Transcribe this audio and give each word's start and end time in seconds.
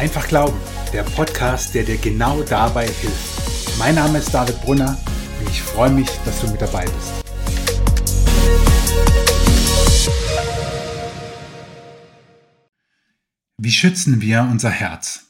Einfach 0.00 0.26
Glauben, 0.28 0.56
der 0.94 1.02
Podcast, 1.02 1.74
der 1.74 1.82
dir 1.82 1.98
genau 1.98 2.42
dabei 2.42 2.86
hilft. 2.86 3.78
Mein 3.78 3.96
Name 3.96 4.16
ist 4.16 4.32
David 4.32 4.58
Brunner 4.62 4.98
und 5.38 5.50
ich 5.50 5.60
freue 5.60 5.90
mich, 5.90 6.08
dass 6.24 6.40
du 6.40 6.50
mit 6.50 6.58
dabei 6.58 6.86
bist. 6.86 7.22
Wie 13.58 13.70
schützen 13.70 14.22
wir 14.22 14.48
unser 14.50 14.70
Herz? 14.70 15.26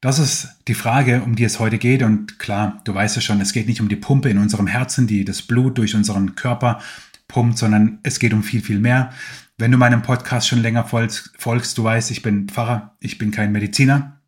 Das 0.00 0.18
ist 0.18 0.48
die 0.66 0.72
Frage, 0.72 1.20
um 1.20 1.36
die 1.36 1.44
es 1.44 1.58
heute 1.58 1.76
geht. 1.76 2.02
Und 2.02 2.38
klar, 2.38 2.80
du 2.84 2.94
weißt 2.94 3.16
ja 3.16 3.20
schon, 3.20 3.42
es 3.42 3.52
geht 3.52 3.68
nicht 3.68 3.82
um 3.82 3.90
die 3.90 3.96
Pumpe 3.96 4.30
in 4.30 4.38
unserem 4.38 4.66
Herzen, 4.66 5.08
die 5.08 5.26
das 5.26 5.42
Blut 5.42 5.76
durch 5.76 5.94
unseren 5.94 6.36
Körper 6.36 6.80
pumpt, 7.30 7.56
sondern 7.58 7.98
es 8.02 8.18
geht 8.18 8.34
um 8.34 8.42
viel, 8.42 8.60
viel 8.60 8.80
mehr. 8.80 9.12
Wenn 9.56 9.70
du 9.70 9.78
meinem 9.78 10.02
Podcast 10.02 10.48
schon 10.48 10.62
länger 10.62 10.84
folgst, 10.84 11.32
folgst, 11.38 11.78
du 11.78 11.84
weißt, 11.84 12.10
ich 12.10 12.22
bin 12.22 12.48
Pfarrer, 12.48 12.96
ich 13.00 13.18
bin 13.18 13.30
kein 13.30 13.52
Mediziner. 13.52 14.20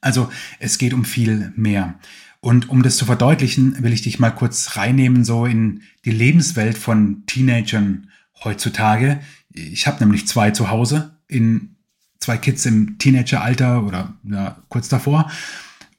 Also 0.00 0.30
es 0.60 0.78
geht 0.78 0.94
um 0.94 1.04
viel 1.04 1.52
mehr. 1.56 1.98
Und 2.40 2.68
um 2.68 2.82
das 2.82 2.96
zu 2.96 3.04
verdeutlichen, 3.04 3.82
will 3.82 3.92
ich 3.92 4.02
dich 4.02 4.20
mal 4.20 4.30
kurz 4.30 4.76
reinnehmen, 4.76 5.24
so 5.24 5.44
in 5.44 5.82
die 6.04 6.12
Lebenswelt 6.12 6.78
von 6.78 7.24
Teenagern 7.26 8.10
heutzutage. 8.44 9.20
Ich 9.50 9.86
habe 9.88 9.98
nämlich 9.98 10.28
zwei 10.28 10.52
zu 10.52 10.70
Hause, 10.70 11.18
in 11.26 11.76
zwei 12.20 12.36
Kids 12.36 12.64
im 12.66 12.98
Teenageralter 12.98 13.84
oder 13.84 14.14
ja, 14.22 14.62
kurz 14.68 14.88
davor. 14.88 15.30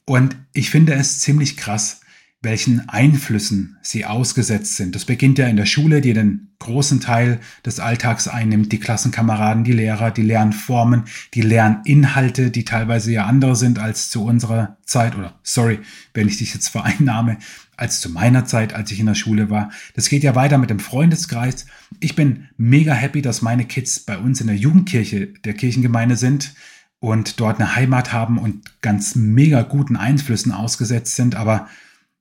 Und 0.06 0.36
ich 0.54 0.70
finde 0.70 0.94
es 0.94 1.20
ziemlich 1.20 1.56
krass, 1.56 1.99
welchen 2.42 2.88
Einflüssen 2.88 3.76
sie 3.82 4.06
ausgesetzt 4.06 4.76
sind. 4.76 4.94
Das 4.94 5.04
beginnt 5.04 5.38
ja 5.38 5.46
in 5.46 5.56
der 5.56 5.66
Schule, 5.66 6.00
die 6.00 6.14
den 6.14 6.48
großen 6.58 7.00
Teil 7.00 7.38
des 7.66 7.80
Alltags 7.80 8.28
einnimmt, 8.28 8.72
die 8.72 8.80
Klassenkameraden, 8.80 9.62
die 9.62 9.72
Lehrer, 9.72 10.10
die 10.10 10.22
Lernformen, 10.22 11.04
die 11.34 11.42
Lerninhalte, 11.42 12.50
die 12.50 12.64
teilweise 12.64 13.12
ja 13.12 13.26
andere 13.26 13.56
sind 13.56 13.78
als 13.78 14.08
zu 14.08 14.24
unserer 14.24 14.78
Zeit 14.84 15.16
oder 15.16 15.38
sorry, 15.42 15.80
wenn 16.14 16.28
ich 16.28 16.38
dich 16.38 16.54
jetzt 16.54 16.68
vereinnahme, 16.68 17.36
als 17.76 18.00
zu 18.00 18.08
meiner 18.10 18.46
Zeit, 18.46 18.72
als 18.72 18.90
ich 18.90 19.00
in 19.00 19.06
der 19.06 19.14
Schule 19.14 19.50
war. 19.50 19.70
Das 19.94 20.08
geht 20.08 20.22
ja 20.22 20.34
weiter 20.34 20.56
mit 20.56 20.70
dem 20.70 20.80
Freundeskreis. 20.80 21.66
Ich 21.98 22.14
bin 22.14 22.48
mega 22.56 22.94
happy, 22.94 23.20
dass 23.20 23.42
meine 23.42 23.66
Kids 23.66 24.00
bei 24.00 24.16
uns 24.16 24.40
in 24.40 24.46
der 24.46 24.56
Jugendkirche 24.56 25.26
der 25.26 25.54
Kirchengemeinde 25.54 26.16
sind 26.16 26.54
und 27.00 27.40
dort 27.40 27.58
eine 27.58 27.76
Heimat 27.76 28.12
haben 28.14 28.38
und 28.38 28.80
ganz 28.80 29.14
mega 29.14 29.62
guten 29.62 29.96
Einflüssen 29.96 30.52
ausgesetzt 30.52 31.16
sind, 31.16 31.34
aber 31.34 31.68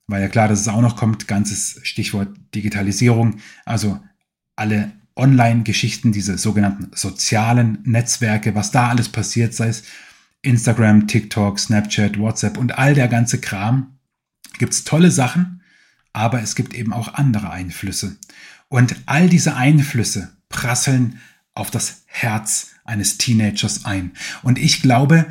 war 0.10 0.20
ja 0.20 0.28
klar, 0.28 0.48
dass 0.48 0.60
es 0.62 0.68
auch 0.68 0.82
noch 0.82 0.96
kommt, 0.96 1.28
ganzes 1.28 1.80
Stichwort 1.84 2.30
Digitalisierung, 2.56 3.38
also 3.66 4.00
alle 4.56 4.92
Online-Geschichten, 5.16 6.12
diese 6.12 6.38
sogenannten 6.38 6.92
sozialen 6.96 7.80
Netzwerke, 7.84 8.56
was 8.56 8.72
da 8.72 8.90
alles 8.90 9.10
passiert, 9.10 9.54
sei 9.54 9.68
es 9.68 9.84
Instagram, 10.42 11.08
TikTok, 11.08 11.60
Snapchat, 11.60 12.18
WhatsApp 12.18 12.58
und 12.58 12.78
all 12.78 12.94
der 12.94 13.08
ganze 13.08 13.40
Kram, 13.40 14.00
gibt 14.58 14.74
es 14.74 14.84
tolle 14.84 15.12
Sachen, 15.12 15.62
aber 16.14 16.42
es 16.42 16.56
gibt 16.56 16.74
eben 16.74 16.94
auch 16.94 17.14
andere 17.14 17.52
Einflüsse. 17.52 18.18
Und 18.70 18.96
all 19.06 19.30
diese 19.30 19.56
Einflüsse 19.56 20.32
prasseln 20.48 21.20
auf 21.54 21.72
das 21.72 22.04
Herz 22.06 22.72
eines 22.86 23.18
Teenagers 23.18 23.86
ein. 23.86 24.12
Und 24.42 24.58
ich 24.58 24.82
glaube, 24.82 25.28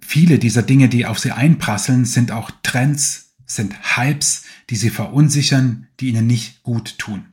viele 0.00 0.38
dieser 0.38 0.62
Dinge, 0.62 0.88
die 0.88 1.06
auf 1.06 1.18
sie 1.18 1.32
einprasseln, 1.32 2.04
sind 2.04 2.30
auch 2.30 2.50
Trends, 2.62 3.25
sind 3.46 3.96
Hypes, 3.96 4.44
die 4.70 4.76
sie 4.76 4.90
verunsichern, 4.90 5.86
die 6.00 6.08
ihnen 6.08 6.26
nicht 6.26 6.62
gut 6.62 6.98
tun. 6.98 7.26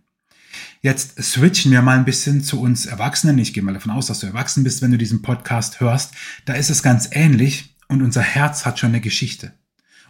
Jetzt 0.81 1.21
switchen 1.21 1.71
wir 1.71 1.81
mal 1.81 1.97
ein 1.97 2.05
bisschen 2.05 2.43
zu 2.43 2.59
uns 2.61 2.85
Erwachsenen. 2.85 3.39
Ich 3.39 3.53
gehe 3.53 3.63
mal 3.63 3.73
davon 3.73 3.91
aus, 3.91 4.07
dass 4.07 4.19
du 4.19 4.27
erwachsen 4.27 4.63
bist, 4.63 4.81
wenn 4.81 4.91
du 4.91 4.97
diesen 4.97 5.21
Podcast 5.21 5.79
hörst. 5.79 6.13
Da 6.45 6.53
ist 6.53 6.69
es 6.69 6.83
ganz 6.83 7.09
ähnlich 7.11 7.75
und 7.87 8.01
unser 8.01 8.21
Herz 8.21 8.65
hat 8.65 8.79
schon 8.79 8.89
eine 8.89 9.01
Geschichte. 9.01 9.53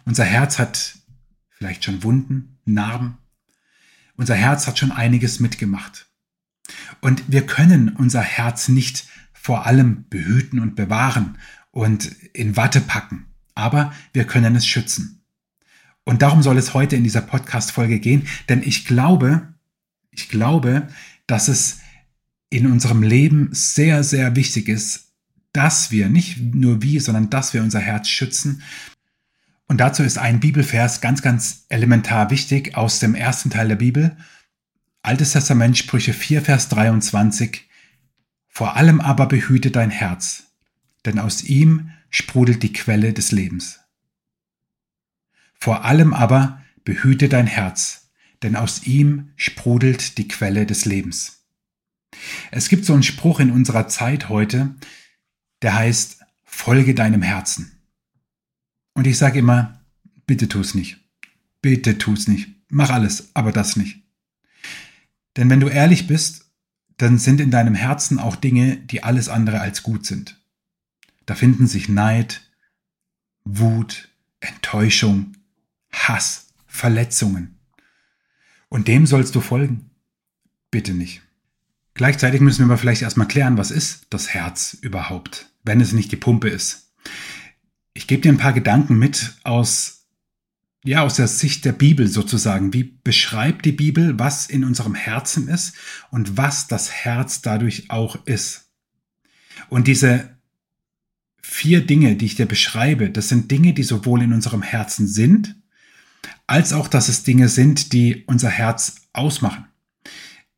Unser 0.04 0.24
Herz 0.24 0.58
hat 0.58 0.96
vielleicht 1.50 1.84
schon 1.84 2.02
Wunden, 2.02 2.58
Narben. 2.64 3.18
Unser 4.16 4.34
Herz 4.34 4.66
hat 4.66 4.78
schon 4.78 4.92
einiges 4.92 5.40
mitgemacht. 5.40 6.06
Und 7.00 7.22
wir 7.28 7.46
können 7.46 7.90
unser 7.90 8.20
Herz 8.20 8.68
nicht 8.68 9.06
vor 9.32 9.66
allem 9.66 10.06
behüten 10.08 10.58
und 10.58 10.74
bewahren 10.74 11.38
und 11.70 12.06
in 12.32 12.56
Watte 12.56 12.80
packen, 12.80 13.26
aber 13.54 13.92
wir 14.12 14.24
können 14.24 14.56
es 14.56 14.66
schützen. 14.66 15.23
Und 16.04 16.22
darum 16.22 16.42
soll 16.42 16.58
es 16.58 16.74
heute 16.74 16.96
in 16.96 17.04
dieser 17.04 17.22
Podcast-Folge 17.22 17.98
gehen, 17.98 18.26
denn 18.48 18.62
ich 18.62 18.84
glaube, 18.84 19.54
ich 20.10 20.28
glaube, 20.28 20.88
dass 21.26 21.48
es 21.48 21.78
in 22.50 22.66
unserem 22.66 23.02
Leben 23.02 23.48
sehr, 23.52 24.04
sehr 24.04 24.36
wichtig 24.36 24.68
ist, 24.68 25.12
dass 25.52 25.90
wir 25.90 26.08
nicht 26.08 26.38
nur 26.38 26.82
wie, 26.82 27.00
sondern 27.00 27.30
dass 27.30 27.54
wir 27.54 27.62
unser 27.62 27.80
Herz 27.80 28.08
schützen. 28.08 28.62
Und 29.66 29.78
dazu 29.78 30.02
ist 30.02 30.18
ein 30.18 30.40
Bibelvers 30.40 31.00
ganz, 31.00 31.22
ganz 31.22 31.64
elementar 31.68 32.30
wichtig 32.30 32.76
aus 32.76 32.98
dem 32.98 33.14
ersten 33.14 33.50
Teil 33.50 33.68
der 33.68 33.76
Bibel. 33.76 34.16
Altes 35.02 35.32
Testament, 35.32 35.78
Sprüche 35.78 36.12
4, 36.12 36.42
Vers 36.42 36.68
23. 36.68 37.68
Vor 38.48 38.76
allem 38.76 39.00
aber 39.00 39.26
behüte 39.26 39.70
dein 39.70 39.90
Herz, 39.90 40.44
denn 41.06 41.18
aus 41.18 41.42
ihm 41.42 41.90
sprudelt 42.10 42.62
die 42.62 42.72
Quelle 42.72 43.12
des 43.12 43.32
Lebens. 43.32 43.83
Vor 45.64 45.82
allem 45.86 46.12
aber 46.12 46.62
behüte 46.84 47.30
dein 47.30 47.46
Herz, 47.46 48.10
denn 48.42 48.54
aus 48.54 48.82
ihm 48.82 49.30
sprudelt 49.36 50.18
die 50.18 50.28
Quelle 50.28 50.66
des 50.66 50.84
Lebens. 50.84 51.46
Es 52.50 52.68
gibt 52.68 52.84
so 52.84 52.92
einen 52.92 53.02
Spruch 53.02 53.40
in 53.40 53.50
unserer 53.50 53.88
Zeit 53.88 54.28
heute, 54.28 54.74
der 55.62 55.74
heißt, 55.74 56.20
folge 56.42 56.94
deinem 56.94 57.22
Herzen. 57.22 57.80
Und 58.92 59.06
ich 59.06 59.16
sage 59.16 59.38
immer, 59.38 59.80
bitte 60.26 60.50
tu's 60.50 60.74
nicht. 60.74 60.98
Bitte 61.62 61.96
tu's 61.96 62.28
nicht. 62.28 62.50
Mach 62.68 62.90
alles, 62.90 63.30
aber 63.32 63.50
das 63.50 63.76
nicht. 63.76 64.02
Denn 65.38 65.48
wenn 65.48 65.60
du 65.60 65.68
ehrlich 65.68 66.06
bist, 66.06 66.44
dann 66.98 67.16
sind 67.16 67.40
in 67.40 67.50
deinem 67.50 67.74
Herzen 67.74 68.18
auch 68.18 68.36
Dinge, 68.36 68.76
die 68.76 69.02
alles 69.02 69.30
andere 69.30 69.62
als 69.62 69.82
gut 69.82 70.04
sind. 70.04 70.44
Da 71.24 71.34
finden 71.34 71.66
sich 71.66 71.88
Neid, 71.88 72.42
Wut, 73.44 74.10
Enttäuschung, 74.40 75.32
Hass, 75.94 76.48
Verletzungen. 76.66 77.58
Und 78.68 78.88
dem 78.88 79.06
sollst 79.06 79.34
du 79.34 79.40
folgen? 79.40 79.90
Bitte 80.70 80.92
nicht. 80.92 81.22
Gleichzeitig 81.94 82.40
müssen 82.40 82.60
wir 82.60 82.64
aber 82.66 82.78
vielleicht 82.78 83.02
erstmal 83.02 83.28
klären, 83.28 83.56
was 83.56 83.70
ist 83.70 84.06
das 84.10 84.34
Herz 84.34 84.76
überhaupt, 84.80 85.52
wenn 85.62 85.80
es 85.80 85.92
nicht 85.92 86.10
die 86.10 86.16
Pumpe 86.16 86.48
ist. 86.48 86.92
Ich 87.92 88.08
gebe 88.08 88.22
dir 88.22 88.32
ein 88.32 88.38
paar 88.38 88.52
Gedanken 88.52 88.98
mit 88.98 89.36
aus, 89.44 90.08
ja, 90.84 91.02
aus 91.02 91.14
der 91.14 91.28
Sicht 91.28 91.64
der 91.64 91.72
Bibel 91.72 92.08
sozusagen. 92.08 92.72
Wie 92.72 92.82
beschreibt 92.82 93.64
die 93.64 93.72
Bibel, 93.72 94.18
was 94.18 94.46
in 94.46 94.64
unserem 94.64 94.96
Herzen 94.96 95.46
ist 95.46 95.76
und 96.10 96.36
was 96.36 96.66
das 96.66 96.90
Herz 96.90 97.42
dadurch 97.42 97.90
auch 97.90 98.26
ist? 98.26 98.72
Und 99.68 99.86
diese 99.86 100.36
vier 101.40 101.86
Dinge, 101.86 102.16
die 102.16 102.26
ich 102.26 102.34
dir 102.34 102.46
beschreibe, 102.46 103.10
das 103.10 103.28
sind 103.28 103.52
Dinge, 103.52 103.72
die 103.72 103.84
sowohl 103.84 104.22
in 104.22 104.32
unserem 104.32 104.62
Herzen 104.62 105.06
sind, 105.06 105.54
als 106.46 106.72
auch, 106.72 106.88
dass 106.88 107.08
es 107.08 107.22
Dinge 107.22 107.48
sind, 107.48 107.92
die 107.92 108.24
unser 108.26 108.50
Herz 108.50 108.96
ausmachen. 109.12 109.66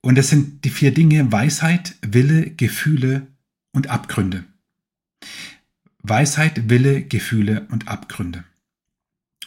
Und 0.00 0.18
es 0.18 0.28
sind 0.30 0.64
die 0.64 0.70
vier 0.70 0.92
Dinge 0.92 1.32
Weisheit, 1.32 1.96
Wille, 2.02 2.50
Gefühle 2.50 3.26
und 3.72 3.88
Abgründe. 3.88 4.44
Weisheit, 6.02 6.68
Wille, 6.68 7.02
Gefühle 7.02 7.66
und 7.70 7.88
Abgründe. 7.88 8.44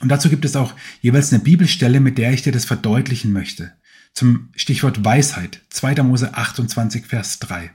Und 0.02 0.10
dazu 0.10 0.30
gibt 0.30 0.46
es 0.46 0.56
auch 0.56 0.74
jeweils 1.02 1.34
eine 1.34 1.44
Bibelstelle, 1.44 2.00
mit 2.00 2.18
der 2.18 2.32
ich 2.34 2.42
dir 2.42 2.52
das 2.52 2.66
verdeutlichen 2.66 3.34
möchte. 3.34 3.74
Zum 4.14 4.50
Stichwort 4.56 5.04
Weisheit, 5.04 5.62
2. 5.70 6.04
Mose 6.04 6.34
28, 6.34 7.06
Vers 7.06 7.40
3. 7.40 7.72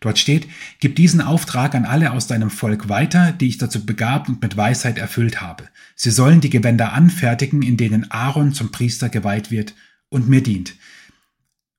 Dort 0.00 0.18
steht, 0.18 0.48
gib 0.80 0.96
diesen 0.96 1.20
Auftrag 1.20 1.74
an 1.74 1.84
alle 1.84 2.12
aus 2.12 2.26
deinem 2.26 2.50
Volk 2.50 2.88
weiter, 2.88 3.32
die 3.32 3.48
ich 3.48 3.58
dazu 3.58 3.84
begabt 3.84 4.28
und 4.28 4.42
mit 4.42 4.56
Weisheit 4.56 4.98
erfüllt 4.98 5.40
habe. 5.40 5.64
Sie 5.94 6.10
sollen 6.10 6.40
die 6.40 6.50
Gewänder 6.50 6.92
anfertigen, 6.92 7.62
in 7.62 7.76
denen 7.76 8.10
Aaron 8.10 8.52
zum 8.52 8.70
Priester 8.70 9.08
geweiht 9.08 9.50
wird 9.50 9.74
und 10.08 10.28
mir 10.28 10.42
dient. 10.42 10.74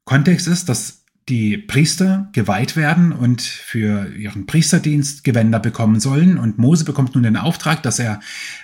Kontext 0.05 0.47
ist, 0.47 0.69
dass 0.69 1.03
die 1.29 1.57
Priester 1.57 2.29
geweiht 2.31 2.77
werden 2.77 3.11
und 3.11 3.41
für 3.41 4.13
ihren 4.15 4.45
Priesterdienst 4.45 5.23
Gewänder 5.25 5.59
bekommen 5.59 5.99
sollen. 5.99 6.37
Und 6.37 6.57
Mose 6.57 6.85
bekommt 6.85 7.15
nun 7.15 7.23
den 7.23 7.35
Auftrag, 7.35 7.83
dass 7.83 7.99
er 7.99 8.21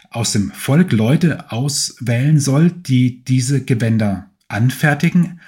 aus 0.09 0.31
dem 0.31 0.51
Volk 0.51 0.91
Leute 0.93 1.51
auswählen 1.51 2.39
soll, 2.39 2.71
die 2.71 3.23
diese 3.25 3.63
Gewänder 3.63 4.29
anfertigen. 4.47 5.41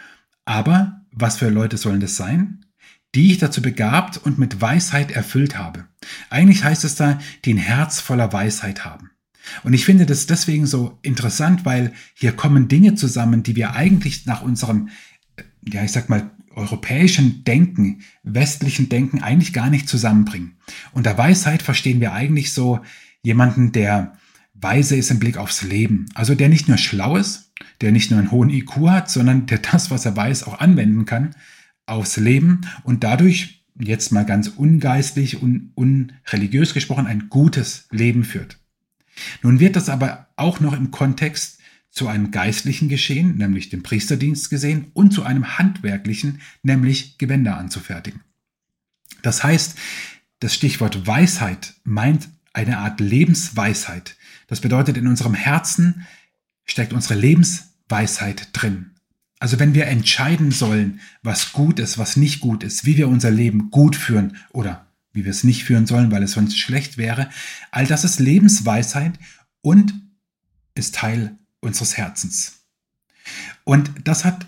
Aber 0.43 1.01
was 1.11 1.37
für 1.37 1.49
Leute 1.49 1.77
sollen 1.77 2.01
das 2.01 2.17
sein? 2.17 2.64
Die 3.15 3.31
ich 3.31 3.37
dazu 3.37 3.61
begabt 3.61 4.17
und 4.17 4.37
mit 4.37 4.59
Weisheit 4.61 5.11
erfüllt 5.11 5.57
habe. 5.57 5.85
Eigentlich 6.29 6.63
heißt 6.63 6.83
es 6.83 6.95
da, 6.95 7.19
die 7.45 7.53
ein 7.53 7.57
Herz 7.57 8.01
voller 8.01 8.31
Weisheit 8.33 8.83
haben. 8.83 9.11
Und 9.63 9.73
ich 9.73 9.85
finde 9.85 10.05
das 10.05 10.27
deswegen 10.27 10.65
so 10.65 10.99
interessant, 11.01 11.65
weil 11.65 11.93
hier 12.13 12.33
kommen 12.33 12.67
Dinge 12.67 12.95
zusammen, 12.95 13.43
die 13.43 13.55
wir 13.55 13.73
eigentlich 13.73 14.25
nach 14.25 14.41
unserem, 14.41 14.89
ja, 15.65 15.83
ich 15.83 15.91
sag 15.91 16.09
mal, 16.09 16.31
europäischen 16.55 17.43
Denken, 17.43 18.01
westlichen 18.23 18.89
Denken 18.89 19.21
eigentlich 19.21 19.53
gar 19.53 19.69
nicht 19.69 19.87
zusammenbringen. 19.87 20.57
Unter 20.93 21.17
Weisheit 21.17 21.61
verstehen 21.61 21.99
wir 21.99 22.13
eigentlich 22.13 22.53
so 22.53 22.79
jemanden, 23.21 23.71
der 23.71 24.13
weise 24.53 24.95
ist 24.95 25.11
im 25.11 25.19
Blick 25.19 25.37
aufs 25.37 25.63
Leben. 25.63 26.07
Also 26.15 26.33
der 26.33 26.49
nicht 26.49 26.67
nur 26.67 26.77
schlau 26.77 27.17
ist, 27.17 27.51
der 27.81 27.91
nicht 27.91 28.09
nur 28.09 28.19
einen 28.19 28.31
hohen 28.31 28.49
IQ 28.49 28.87
hat, 28.87 29.09
sondern 29.09 29.45
der 29.45 29.59
das, 29.59 29.91
was 29.91 30.05
er 30.05 30.15
weiß, 30.15 30.43
auch 30.43 30.59
anwenden 30.59 31.05
kann 31.05 31.35
aufs 31.85 32.17
Leben 32.17 32.61
und 32.83 33.03
dadurch, 33.03 33.63
jetzt 33.79 34.11
mal 34.11 34.25
ganz 34.25 34.47
ungeistlich 34.47 35.41
und 35.41 35.71
unreligiös 35.75 36.73
gesprochen, 36.73 37.07
ein 37.07 37.29
gutes 37.29 37.87
Leben 37.91 38.23
führt. 38.23 38.57
Nun 39.41 39.59
wird 39.59 39.75
das 39.75 39.89
aber 39.89 40.27
auch 40.35 40.59
noch 40.59 40.73
im 40.73 40.91
Kontext 40.91 41.59
zu 41.89 42.07
einem 42.07 42.31
geistlichen 42.31 42.89
Geschehen, 42.89 43.37
nämlich 43.37 43.69
dem 43.69 43.81
Priesterdienst 43.81 44.49
gesehen, 44.49 44.87
und 44.93 45.11
zu 45.11 45.23
einem 45.23 45.57
handwerklichen, 45.57 46.41
nämlich 46.61 47.17
Gewänder 47.17 47.57
anzufertigen. 47.57 48.21
Das 49.21 49.43
heißt, 49.43 49.75
das 50.39 50.53
Stichwort 50.53 51.07
Weisheit 51.07 51.75
meint 51.83 52.29
eine 52.51 52.79
Art 52.79 52.99
Lebensweisheit. 52.99 54.17
Das 54.47 54.59
bedeutet, 54.59 54.97
in 54.97 55.07
unserem 55.07 55.33
Herzen 55.33 56.05
steckt 56.65 56.93
unsere 56.93 57.19
Lebensweisheit 57.19 58.49
drin. 58.51 58.91
Also 59.45 59.59
wenn 59.59 59.75
wir 59.75 59.85
entscheiden 59.85 60.49
sollen, 60.49 61.01
was 61.21 61.53
gut 61.53 61.77
ist, 61.77 61.99
was 61.99 62.17
nicht 62.17 62.39
gut 62.39 62.63
ist, 62.63 62.83
wie 62.87 62.97
wir 62.97 63.07
unser 63.07 63.29
Leben 63.29 63.69
gut 63.69 63.95
führen 63.95 64.37
oder 64.53 64.87
wie 65.13 65.23
wir 65.23 65.29
es 65.29 65.43
nicht 65.43 65.65
führen 65.65 65.85
sollen, 65.85 66.09
weil 66.09 66.23
es 66.23 66.31
sonst 66.31 66.57
schlecht 66.57 66.97
wäre, 66.97 67.29
all 67.69 67.85
das 67.85 68.03
ist 68.03 68.19
Lebensweisheit 68.19 69.19
und 69.61 69.93
ist 70.73 70.95
Teil 70.95 71.37
unseres 71.61 71.95
Herzens. 71.95 72.63
Und 73.65 73.91
das 74.03 74.25
hat 74.25 74.47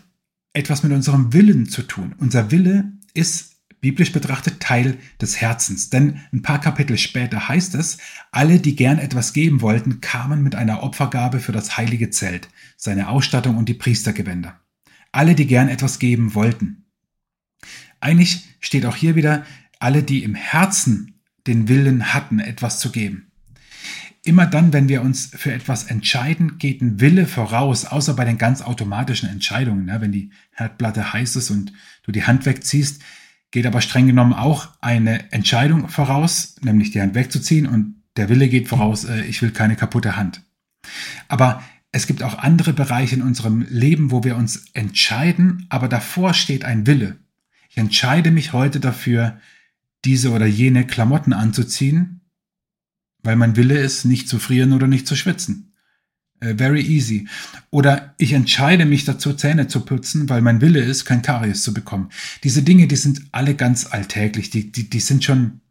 etwas 0.53 0.81
mit 0.81 0.91
unserem 0.91 1.31
Willen 1.31 1.69
zu 1.69 1.83
tun. 1.83 2.15
Unser 2.17 2.49
Wille 2.49 2.91
ist 3.13 3.51
biblisch 3.81 4.11
betrachtet 4.11 4.59
Teil 4.59 4.97
des 5.21 5.39
Herzens. 5.39 5.91
Denn 5.91 6.21
ein 6.33 6.41
paar 6.41 6.59
Kapitel 6.59 6.97
später 6.97 7.47
heißt 7.47 7.75
es, 7.75 7.99
alle, 8.31 8.59
die 8.59 8.75
gern 8.75 8.97
etwas 8.97 9.33
geben 9.33 9.61
wollten, 9.61 10.01
kamen 10.01 10.41
mit 10.41 10.55
einer 10.55 10.81
Opfergabe 10.81 11.39
für 11.39 11.51
das 11.51 11.77
heilige 11.77 12.09
Zelt, 12.09 12.49
seine 12.77 13.09
Ausstattung 13.09 13.57
und 13.57 13.69
die 13.69 13.75
Priestergewänder. 13.75 14.59
Alle, 15.17 15.33
die 15.33 15.47
gern 15.47 15.67
etwas 15.67 15.97
geben 15.97 16.35
wollten. 16.35 16.85
Eigentlich 17.99 18.43
steht 18.59 18.85
auch 18.85 18.95
hier 18.95 19.15
wieder, 19.15 19.47
alle, 19.79 20.03
die 20.03 20.21
im 20.21 20.35
Herzen 20.35 21.15
den 21.47 21.67
Willen 21.67 22.13
hatten, 22.13 22.37
etwas 22.37 22.79
zu 22.79 22.91
geben. 22.91 23.31
Immer 24.23 24.45
dann, 24.45 24.73
wenn 24.73 24.89
wir 24.89 25.01
uns 25.01 25.31
für 25.35 25.51
etwas 25.51 25.85
entscheiden, 25.85 26.59
geht 26.59 26.83
ein 26.83 26.99
Wille 26.99 27.25
voraus, 27.25 27.85
außer 27.85 28.13
bei 28.13 28.25
den 28.25 28.37
ganz 28.37 28.61
automatischen 28.61 29.27
Entscheidungen. 29.27 29.85
Ne? 29.85 30.01
Wenn 30.01 30.11
die 30.11 30.29
Herdplatte 30.51 31.13
heiß 31.13 31.35
ist 31.35 31.49
und 31.49 31.73
du 32.03 32.11
die 32.11 32.25
Hand 32.25 32.45
wegziehst, 32.45 33.01
geht 33.49 33.65
aber 33.65 33.81
streng 33.81 34.05
genommen 34.05 34.33
auch 34.33 34.69
eine 34.81 35.31
Entscheidung 35.31 35.89
voraus, 35.89 36.57
nämlich 36.61 36.91
die 36.91 37.01
Hand 37.01 37.15
wegzuziehen 37.15 37.65
und 37.65 38.03
der 38.17 38.29
Wille 38.29 38.49
geht 38.49 38.67
voraus, 38.67 39.03
äh, 39.05 39.23
ich 39.23 39.41
will 39.41 39.49
keine 39.49 39.77
kaputte 39.77 40.15
Hand. 40.15 40.43
Aber 41.27 41.63
es 41.97 42.05
gibt 42.05 42.21
auch 42.21 42.37
andere 42.37 42.73
Bereiche 42.73 43.15
in 43.15 43.23
unserem 43.23 43.65
Leben, 43.69 44.11
wo 44.11 44.23
wir 44.23 44.35
uns 44.35 44.67
entscheiden, 44.73 45.65
aber 45.69 45.87
davor 45.87 46.35
steht 46.35 46.63
ein 46.63 46.85
Wille. 46.85 47.17
Ich 47.69 47.77
entscheide 47.77 48.29
mich 48.29 48.53
heute 48.53 48.79
dafür, 48.79 49.39
diese 50.05 50.29
oder 50.29 50.45
jene 50.45 50.85
Klamotten 50.85 51.33
anzuziehen, 51.33 52.21
weil 53.23 53.35
mein 53.35 53.55
Wille 53.55 53.79
ist, 53.79 54.05
nicht 54.05 54.29
zu 54.29 54.37
frieren 54.37 54.73
oder 54.73 54.85
nicht 54.85 55.07
zu 55.07 55.15
schwitzen. 55.15 55.73
Uh, 56.39 56.55
very 56.55 56.81
easy. 56.81 57.27
Oder 57.71 58.13
ich 58.19 58.33
entscheide 58.33 58.85
mich 58.85 59.05
dazu, 59.05 59.33
Zähne 59.33 59.67
zu 59.67 59.79
putzen, 59.79 60.29
weil 60.29 60.43
mein 60.43 60.61
Wille 60.61 60.81
ist, 60.81 61.03
kein 61.03 61.23
Karies 61.23 61.63
zu 61.63 61.73
bekommen. 61.73 62.09
Diese 62.43 62.61
Dinge, 62.61 62.85
die 62.85 62.95
sind 62.95 63.23
alle 63.31 63.55
ganz 63.55 63.87
alltäglich. 63.91 64.51
Die, 64.51 64.71
die, 64.71 64.87
die 64.87 64.99
sind 64.99 65.23
schon, 65.23 65.61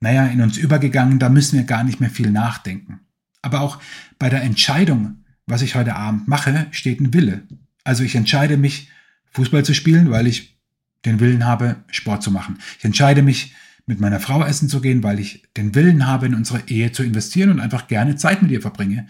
naja, 0.00 0.26
in 0.26 0.40
uns 0.40 0.56
übergegangen. 0.56 1.20
Da 1.20 1.28
müssen 1.28 1.56
wir 1.56 1.64
gar 1.64 1.84
nicht 1.84 2.00
mehr 2.00 2.10
viel 2.10 2.32
nachdenken. 2.32 2.98
Aber 3.42 3.60
auch 3.60 3.78
bei 4.18 4.28
der 4.28 4.42
Entscheidung, 4.42 5.18
was 5.48 5.62
ich 5.62 5.74
heute 5.74 5.96
Abend 5.96 6.28
mache, 6.28 6.66
steht 6.70 7.00
ein 7.00 7.14
Wille. 7.14 7.42
Also 7.84 8.04
ich 8.04 8.14
entscheide 8.14 8.56
mich, 8.56 8.90
Fußball 9.32 9.64
zu 9.64 9.74
spielen, 9.74 10.10
weil 10.10 10.26
ich 10.26 10.58
den 11.04 11.20
Willen 11.20 11.44
habe, 11.44 11.76
Sport 11.90 12.22
zu 12.22 12.30
machen. 12.30 12.58
Ich 12.78 12.84
entscheide 12.84 13.22
mich, 13.22 13.54
mit 13.86 14.00
meiner 14.00 14.20
Frau 14.20 14.44
essen 14.44 14.68
zu 14.68 14.82
gehen, 14.82 15.02
weil 15.02 15.18
ich 15.18 15.44
den 15.56 15.74
Willen 15.74 16.06
habe, 16.06 16.26
in 16.26 16.34
unsere 16.34 16.62
Ehe 16.68 16.92
zu 16.92 17.02
investieren 17.02 17.50
und 17.50 17.58
einfach 17.58 17.88
gerne 17.88 18.16
Zeit 18.16 18.42
mit 18.42 18.50
ihr 18.50 18.60
verbringe. 18.60 19.06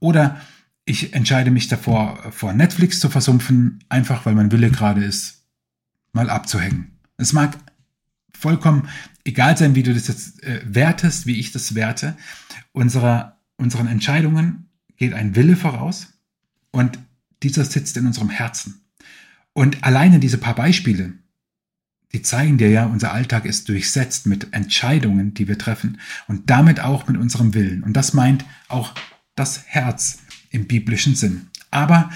Oder 0.00 0.40
ich 0.84 1.14
entscheide 1.14 1.52
mich 1.52 1.68
davor, 1.68 2.32
vor 2.32 2.52
Netflix 2.52 2.98
zu 2.98 3.10
versumpfen, 3.10 3.84
einfach 3.88 4.26
weil 4.26 4.34
mein 4.34 4.50
Wille 4.50 4.70
gerade 4.70 5.04
ist, 5.04 5.44
mal 6.12 6.30
abzuhängen. 6.30 6.98
Es 7.16 7.32
mag 7.32 7.56
vollkommen 8.36 8.88
egal 9.24 9.56
sein, 9.56 9.76
wie 9.76 9.84
du 9.84 9.94
das 9.94 10.08
jetzt 10.08 10.42
äh, 10.42 10.62
wertest, 10.64 11.26
wie 11.26 11.38
ich 11.38 11.52
das 11.52 11.76
werte. 11.76 12.16
Unsere, 12.72 13.36
unseren 13.56 13.86
Entscheidungen 13.86 14.67
geht 14.98 15.14
ein 15.14 15.34
Wille 15.34 15.56
voraus 15.56 16.12
und 16.70 16.98
dieser 17.42 17.64
sitzt 17.64 17.96
in 17.96 18.06
unserem 18.06 18.30
Herzen. 18.30 18.82
Und 19.52 19.82
alleine 19.82 20.18
diese 20.18 20.38
paar 20.38 20.54
Beispiele, 20.54 21.14
die 22.12 22.22
zeigen 22.22 22.58
dir 22.58 22.70
ja, 22.70 22.86
unser 22.86 23.12
Alltag 23.12 23.44
ist 23.44 23.68
durchsetzt 23.68 24.26
mit 24.26 24.52
Entscheidungen, 24.52 25.34
die 25.34 25.48
wir 25.48 25.58
treffen 25.58 26.00
und 26.26 26.50
damit 26.50 26.80
auch 26.80 27.06
mit 27.06 27.16
unserem 27.16 27.54
Willen. 27.54 27.82
Und 27.82 27.94
das 27.94 28.12
meint 28.12 28.44
auch 28.68 28.94
das 29.34 29.64
Herz 29.66 30.18
im 30.50 30.66
biblischen 30.66 31.14
Sinn. 31.14 31.48
Aber 31.70 32.10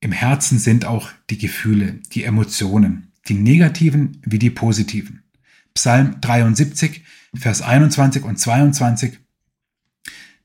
im 0.00 0.12
Herzen 0.12 0.58
sind 0.58 0.84
auch 0.84 1.10
die 1.30 1.38
Gefühle, 1.38 2.00
die 2.12 2.24
Emotionen, 2.24 3.12
die 3.28 3.34
negativen 3.34 4.18
wie 4.24 4.38
die 4.38 4.50
positiven. 4.50 5.22
Psalm 5.74 6.20
73, 6.20 7.04
Vers 7.34 7.62
21 7.62 8.24
und 8.24 8.38
22. 8.38 9.18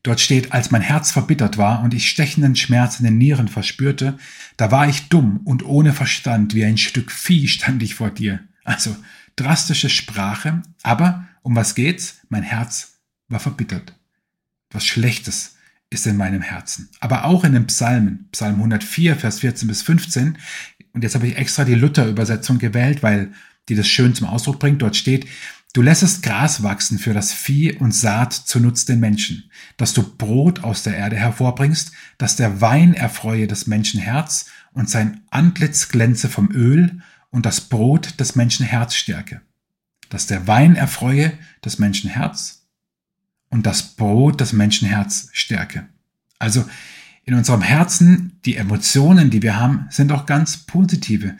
Dort 0.07 0.21
steht, 0.21 0.53
als 0.53 0.71
mein 0.71 0.81
Herz 0.81 1.11
verbittert 1.11 1.57
war 1.57 1.83
und 1.83 1.93
ich 1.93 2.07
stechenden 2.07 2.55
Schmerz 2.55 2.97
in 2.97 3.03
den 3.03 3.17
Nieren 3.17 3.49
verspürte, 3.49 4.17
da 4.55 4.71
war 4.71 4.87
ich 4.87 5.09
dumm 5.09 5.41
und 5.43 5.65
ohne 5.65 5.91
Verstand, 5.91 6.55
wie 6.55 6.63
ein 6.63 6.77
Stück 6.77 7.11
Vieh 7.11 7.49
stand 7.49 7.83
ich 7.83 7.95
vor 7.95 8.09
dir. 8.09 8.39
Also 8.63 8.95
drastische 9.35 9.89
Sprache, 9.89 10.61
aber 10.81 11.25
um 11.41 11.57
was 11.57 11.75
geht's? 11.75 12.21
Mein 12.29 12.43
Herz 12.43 12.99
war 13.27 13.41
verbittert. 13.41 13.95
Was 14.71 14.85
Schlechtes 14.85 15.57
ist 15.89 16.07
in 16.07 16.15
meinem 16.15 16.41
Herzen. 16.41 16.87
Aber 17.01 17.25
auch 17.25 17.43
in 17.43 17.51
den 17.51 17.67
Psalmen, 17.67 18.29
Psalm 18.31 18.55
104, 18.55 19.17
Vers 19.17 19.41
14 19.41 19.67
bis 19.67 19.81
15, 19.81 20.37
und 20.93 21.03
jetzt 21.03 21.15
habe 21.15 21.27
ich 21.27 21.35
extra 21.35 21.65
die 21.65 21.75
Luther-Übersetzung 21.75 22.59
gewählt, 22.59 23.03
weil 23.03 23.33
die 23.67 23.75
das 23.75 23.89
schön 23.89 24.15
zum 24.15 24.27
Ausdruck 24.27 24.59
bringt. 24.59 24.81
Dort 24.81 24.95
steht, 24.95 25.27
du 25.73 25.81
lässest 25.81 26.23
Gras 26.23 26.63
wachsen 26.63 26.99
für 26.99 27.13
das 27.13 27.33
Vieh 27.33 27.73
und 27.73 27.93
Saat 27.93 28.33
zunutz 28.33 28.85
den 28.85 28.99
Menschen, 28.99 29.51
dass 29.77 29.93
du 29.93 30.03
Brot 30.03 30.63
aus 30.63 30.83
der 30.83 30.95
Erde 30.95 31.15
hervorbringst, 31.15 31.91
dass 32.17 32.35
der 32.35 32.61
Wein 32.61 32.93
erfreue 32.93 33.47
das 33.47 33.67
Menschenherz 33.67 34.47
und 34.73 34.89
sein 34.89 35.21
Antlitz 35.29 35.89
glänze 35.89 36.29
vom 36.29 36.51
Öl 36.51 37.01
und 37.29 37.45
das 37.45 37.61
Brot 37.61 38.19
des 38.19 38.35
Menschen 38.35 38.65
Herz 38.65 38.95
stärke, 38.95 39.41
dass 40.09 40.27
der 40.27 40.47
Wein 40.47 40.75
erfreue 40.75 41.33
des 41.63 41.79
Menschen 41.79 42.09
Herz 42.09 42.65
und 43.49 43.65
das 43.65 43.95
Brot 43.95 44.41
des 44.41 44.53
Menschen 44.53 44.87
Herz 44.87 45.29
stärke. 45.33 45.87
Also 46.39 46.65
in 47.23 47.33
unserem 47.33 47.61
Herzen, 47.61 48.39
die 48.45 48.55
Emotionen, 48.55 49.29
die 49.29 49.41
wir 49.41 49.59
haben, 49.59 49.87
sind 49.89 50.11
auch 50.11 50.25
ganz 50.25 50.57
positive. 50.57 51.35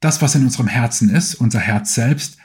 Das, 0.00 0.20
was 0.20 0.34
in 0.34 0.44
unserem 0.44 0.68
Herzen 0.68 1.08
ist, 1.08 1.34
unser 1.34 1.60
Herz 1.60 1.94
selbst, 1.94 2.36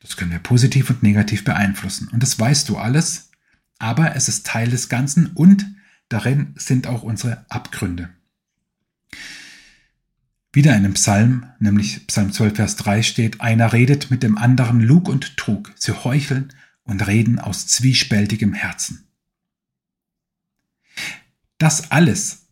das 0.00 0.16
können 0.16 0.32
wir 0.32 0.38
positiv 0.38 0.90
und 0.90 1.02
negativ 1.02 1.44
beeinflussen. 1.44 2.08
Und 2.08 2.22
das 2.22 2.38
weißt 2.38 2.68
du 2.68 2.78
alles, 2.78 3.30
aber 3.78 4.16
es 4.16 4.28
ist 4.28 4.46
Teil 4.46 4.68
des 4.68 4.88
Ganzen 4.88 5.28
und 5.28 5.66
darin 6.08 6.54
sind 6.56 6.86
auch 6.86 7.02
unsere 7.02 7.44
Abgründe. 7.48 8.10
Wieder 10.52 10.72
in 10.72 10.84
einem 10.84 10.94
Psalm, 10.94 11.46
nämlich 11.60 12.06
Psalm 12.08 12.32
12, 12.32 12.56
Vers 12.56 12.76
3 12.76 13.02
steht, 13.02 13.40
einer 13.40 13.72
redet 13.72 14.10
mit 14.10 14.22
dem 14.22 14.36
anderen 14.36 14.80
Lug 14.80 15.08
und 15.08 15.36
Trug, 15.36 15.72
sie 15.76 15.92
heucheln 15.92 16.52
und 16.82 17.06
reden 17.06 17.38
aus 17.38 17.68
zwiespältigem 17.68 18.52
Herzen. 18.52 19.06
Das 21.58 21.92
alles, 21.92 22.48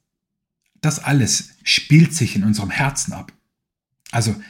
das 0.80 1.00
alles 1.00 1.50
spielt 1.64 2.14
sich 2.14 2.36
in 2.36 2.44
unserem 2.44 2.70
Herzen 2.70 3.12
ab. 3.12 3.32
Also 4.12 4.40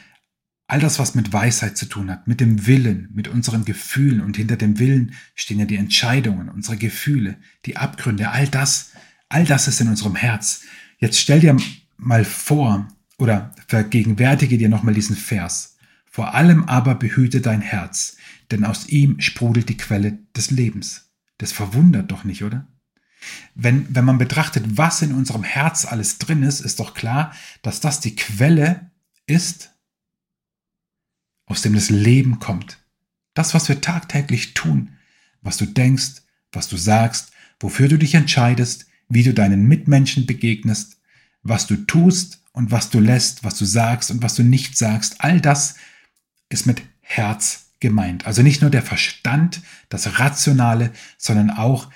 all 0.69 0.79
das, 0.79 0.99
was 0.99 1.15
mit 1.15 1.33
Weisheit 1.33 1.77
zu 1.77 1.87
tun 1.87 2.11
hat, 2.11 2.27
mit 2.27 2.39
dem 2.39 2.67
Willen, 2.67 3.09
mit 3.13 3.27
unseren 3.27 3.65
Gefühlen 3.65 4.21
und 4.21 4.37
hinter 4.37 4.55
dem 4.55 4.77
Willen 4.77 5.13
stehen 5.33 5.59
ja 5.59 5.65
die 5.65 5.77
Entscheidungen, 5.77 6.47
unsere 6.47 6.77
Gefühle, 6.77 7.37
die 7.65 7.77
Abgründe, 7.77 8.29
all 8.29 8.47
das, 8.47 8.91
all 9.29 9.45
das 9.45 9.67
ist 9.67 9.81
in 9.81 9.87
unserem 9.87 10.15
Herz. 10.15 10.61
Jetzt 10.99 11.19
stell 11.19 11.39
dir 11.39 11.57
mal 11.97 12.23
vor, 12.23 12.87
oder 13.17 13.51
vergegenwärtige 13.67 14.57
dir 14.57 14.69
nochmal 14.69 14.93
diesen 14.93 15.15
Vers. 15.15 15.77
Vor 16.05 16.35
allem 16.35 16.63
aber 16.65 16.95
behüte 16.95 17.41
dein 17.41 17.61
Herz, 17.61 18.17
denn 18.51 18.63
aus 18.63 18.87
ihm 18.87 19.19
sprudelt 19.19 19.69
die 19.69 19.77
Quelle 19.77 20.19
des 20.35 20.51
Lebens. 20.51 21.09
Das 21.39 21.51
verwundert 21.51 22.11
doch 22.11 22.23
nicht, 22.23 22.43
oder? 22.43 22.67
Wenn, 23.55 23.87
wenn 23.93 24.05
man 24.05 24.17
betrachtet, 24.17 24.77
was 24.77 25.01
in 25.01 25.13
unserem 25.13 25.43
Herz 25.43 25.85
alles 25.85 26.19
drin 26.19 26.43
ist, 26.43 26.61
ist 26.61 26.79
doch 26.79 26.93
klar, 26.93 27.33
dass 27.63 27.81
das 27.81 27.99
die 27.99 28.15
Quelle 28.15 28.91
ist 29.25 29.71
aus 31.49 31.61
dem 31.61 31.73
das 31.73 31.89
Leben 31.89 32.39
kommt. 32.39 32.77
Das, 33.33 33.53
was 33.53 33.67
wir 33.67 33.81
tagtäglich 33.81 34.53
tun, 34.53 34.91
was 35.41 35.57
du 35.57 35.65
denkst, 35.65 36.21
was 36.53 36.69
du 36.69 36.77
sagst, 36.77 37.31
wofür 37.59 37.89
du 37.89 37.97
dich 37.97 38.15
entscheidest, 38.15 38.85
wie 39.09 39.23
du 39.23 39.33
deinen 39.33 39.67
Mitmenschen 39.67 40.25
begegnest, 40.25 40.97
was 41.43 41.67
du 41.67 41.75
tust 41.75 42.41
und 42.53 42.71
was 42.71 42.89
du 42.89 42.99
lässt, 42.99 43.43
was 43.43 43.57
du 43.57 43.65
sagst 43.65 44.11
und 44.11 44.23
was 44.23 44.35
du 44.35 44.43
nicht 44.43 44.77
sagst, 44.77 45.21
all 45.21 45.41
das 45.41 45.75
ist 46.49 46.65
mit 46.65 46.81
Herz 47.01 47.71
gemeint. 47.79 48.25
Also 48.25 48.41
nicht 48.41 48.61
nur 48.61 48.69
der 48.69 48.83
Verstand, 48.83 49.61
das 49.89 50.19
Rationale, 50.19 50.91
sondern 51.17 51.49
auch, 51.49 51.89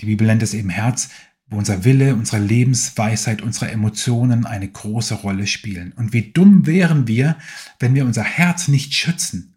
die 0.00 0.06
Bibel 0.06 0.26
nennt 0.26 0.42
es 0.42 0.54
eben 0.54 0.70
Herz, 0.70 1.08
wo 1.52 1.58
unser 1.58 1.84
Wille, 1.84 2.14
unsere 2.14 2.38
Lebensweisheit, 2.38 3.42
unsere 3.42 3.70
Emotionen 3.70 4.46
eine 4.46 4.68
große 4.68 5.14
Rolle 5.14 5.46
spielen. 5.46 5.92
Und 5.92 6.12
wie 6.12 6.32
dumm 6.32 6.66
wären 6.66 7.06
wir, 7.06 7.36
wenn 7.78 7.94
wir 7.94 8.06
unser 8.06 8.24
Herz 8.24 8.68
nicht 8.68 8.94
schützen, 8.94 9.54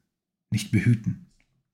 nicht 0.51 0.71
behüten. 0.71 1.27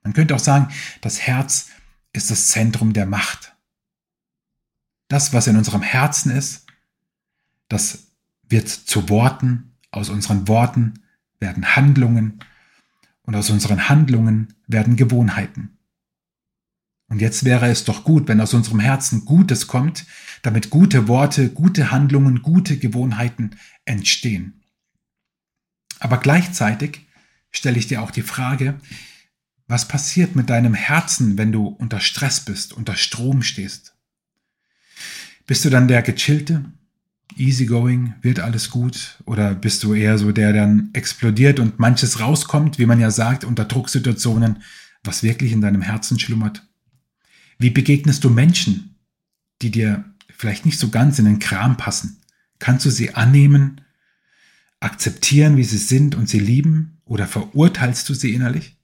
Man 0.03 0.13
könnte 0.13 0.35
auch 0.35 0.39
sagen, 0.39 0.71
das 1.01 1.21
Herz 1.21 1.69
ist 2.13 2.29
das 2.29 2.49
Zentrum 2.49 2.93
der 2.93 3.07
Macht. 3.07 3.55
Das, 5.07 5.33
was 5.33 5.47
in 5.47 5.57
unserem 5.57 5.81
Herzen 5.81 6.31
ist, 6.31 6.67
das 7.67 8.07
wird 8.47 8.69
zu 8.69 9.09
Worten, 9.09 9.75
aus 9.89 10.09
unseren 10.09 10.47
Worten 10.47 10.99
werden 11.39 11.75
Handlungen 11.75 12.39
und 13.23 13.35
aus 13.35 13.49
unseren 13.49 13.89
Handlungen 13.89 14.53
werden 14.67 14.95
Gewohnheiten. 14.95 15.77
Und 17.11 17.19
jetzt 17.19 17.43
wäre 17.43 17.67
es 17.67 17.83
doch 17.83 18.05
gut, 18.05 18.29
wenn 18.29 18.39
aus 18.39 18.53
unserem 18.53 18.79
Herzen 18.79 19.25
Gutes 19.25 19.67
kommt, 19.67 20.05
damit 20.43 20.69
gute 20.69 21.09
Worte, 21.09 21.49
gute 21.49 21.91
Handlungen, 21.91 22.41
gute 22.41 22.77
Gewohnheiten 22.77 23.57
entstehen. 23.83 24.63
Aber 25.99 26.19
gleichzeitig 26.19 27.01
stelle 27.51 27.77
ich 27.77 27.87
dir 27.87 28.01
auch 28.01 28.11
die 28.11 28.21
Frage, 28.21 28.79
was 29.67 29.89
passiert 29.89 30.37
mit 30.37 30.49
deinem 30.49 30.73
Herzen, 30.73 31.37
wenn 31.37 31.51
du 31.51 31.67
unter 31.67 31.99
Stress 31.99 32.45
bist, 32.45 32.71
unter 32.71 32.95
Strom 32.95 33.43
stehst? 33.43 33.93
Bist 35.45 35.65
du 35.65 35.69
dann 35.69 35.89
der 35.89 36.03
gechillte, 36.03 36.63
easygoing, 37.35 38.13
wird 38.21 38.39
alles 38.39 38.69
gut? 38.69 39.21
Oder 39.25 39.53
bist 39.53 39.83
du 39.83 39.93
eher 39.93 40.17
so 40.17 40.31
der, 40.31 40.53
der 40.53 40.61
dann 40.61 40.91
explodiert 40.93 41.59
und 41.59 41.77
manches 41.77 42.21
rauskommt, 42.21 42.79
wie 42.79 42.85
man 42.85 43.01
ja 43.01 43.11
sagt, 43.11 43.43
unter 43.43 43.65
Drucksituationen, 43.65 44.63
was 45.03 45.23
wirklich 45.23 45.51
in 45.51 45.59
deinem 45.59 45.81
Herzen 45.81 46.17
schlummert? 46.17 46.70
Wie 47.61 47.69
begegnest 47.69 48.23
du 48.23 48.31
Menschen, 48.31 48.95
die 49.61 49.69
dir 49.69 50.03
vielleicht 50.35 50.65
nicht 50.65 50.79
so 50.79 50.89
ganz 50.89 51.19
in 51.19 51.25
den 51.25 51.37
Kram 51.37 51.77
passen? 51.77 52.17
Kannst 52.57 52.87
du 52.87 52.89
sie 52.89 53.13
annehmen, 53.13 53.81
akzeptieren, 54.79 55.57
wie 55.57 55.63
sie 55.63 55.77
sind 55.77 56.15
und 56.15 56.27
sie 56.27 56.39
lieben? 56.39 56.97
Oder 57.05 57.27
verurteilst 57.27 58.09
du 58.09 58.15
sie 58.15 58.33
innerlich? 58.33 58.77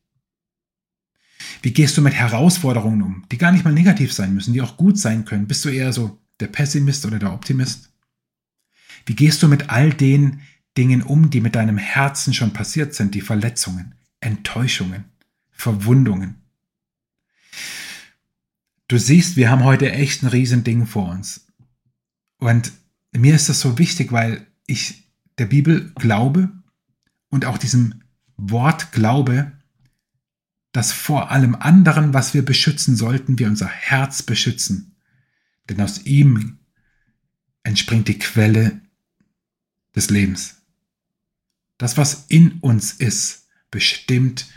Wie 1.63 1.74
gehst 1.74 1.98
du 1.98 2.03
mit 2.03 2.13
Herausforderungen 2.13 3.01
um, 3.01 3.25
die 3.31 3.39
gar 3.39 3.51
nicht 3.51 3.65
mal 3.65 3.74
negativ 3.74 4.13
sein 4.13 4.36
müssen, 4.36 4.53
die 4.53 4.62
auch 4.62 4.77
gut 4.77 5.00
sein 5.00 5.25
können? 5.25 5.48
Bist 5.48 5.65
du 5.65 5.69
eher 5.69 5.91
so 5.91 6.22
der 6.39 6.48
Pessimist 6.48 7.03
oder 7.07 7.17
der 7.17 7.34
Optimist? 7.34 7.89
Wie 9.07 9.15
gehst 9.15 9.41
du 9.41 9.48
mit 9.48 9.72
all 9.72 9.91
den 9.91 10.41
Dingen 10.77 11.01
um, 11.01 11.31
die 11.31 11.41
mit 11.41 11.55
deinem 11.55 11.79
Herzen 11.79 12.31
schon 12.31 12.53
passiert 12.53 12.93
sind, 12.93 13.15
die 13.15 13.22
Verletzungen, 13.22 13.96
Enttäuschungen, 14.19 15.05
Verwundungen? 15.50 16.47
Du 18.88 18.98
siehst, 18.98 19.36
wir 19.36 19.50
haben 19.50 19.63
heute 19.63 19.91
echt 19.91 20.24
ein 20.24 20.27
Riesending 20.27 20.86
vor 20.86 21.10
uns. 21.10 21.48
Und 22.38 22.72
mir 23.12 23.36
ist 23.36 23.50
das 23.50 23.60
so 23.60 23.77
wichtig, 23.77 24.12
weil 24.12 24.48
ich 24.65 25.12
der 25.38 25.46
Bibel 25.46 25.91
glaube 25.96 26.50
und 27.29 27.46
auch 27.46 27.58
diesem 27.58 28.03
Wort 28.38 28.91
glaube, 28.91 29.51
dass 30.72 30.91
vor 30.91 31.32
allem 31.32 31.56
anderen, 31.56 32.13
was 32.13 32.34
wir 32.34 32.46
beschützen 32.46 32.96
sollten, 32.96 33.39
wir 33.39 33.48
unser 33.48 33.67
Herz 33.67 34.24
beschützen. 34.24 34.96
Denn 35.70 35.82
aus 35.82 36.06
ihm 36.06 36.60
entspringt 37.63 38.08
die 38.08 38.20
Quelle 38.20 38.82
des 39.96 40.10
Lebens. 40.10 40.62
Das, 41.77 41.98
was 41.98 42.25
in 42.29 42.60
uns 42.60 42.94
ist, 42.94 43.48
bestimmt 43.70 44.48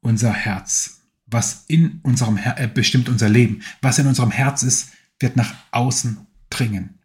unser 0.00 0.32
Herz. 0.32 1.03
Was 1.26 1.64
in 1.68 2.00
unserem 2.02 2.36
Her 2.36 2.58
äh, 2.58 2.68
bestimmt 2.68 3.08
unser 3.08 3.28
Leben. 3.28 3.62
Was 3.80 3.98
in 3.98 4.06
unserem 4.06 4.30
Herz 4.30 4.62
ist, 4.62 4.92
wird 5.18 5.36
nach 5.36 5.54
außen 5.70 6.26
dringen. 6.50 6.98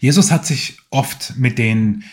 Jesus 0.00 0.30
hat 0.30 0.46
sich 0.46 0.78
oft 0.90 1.36
mit 1.36 1.58
den, 1.58 2.04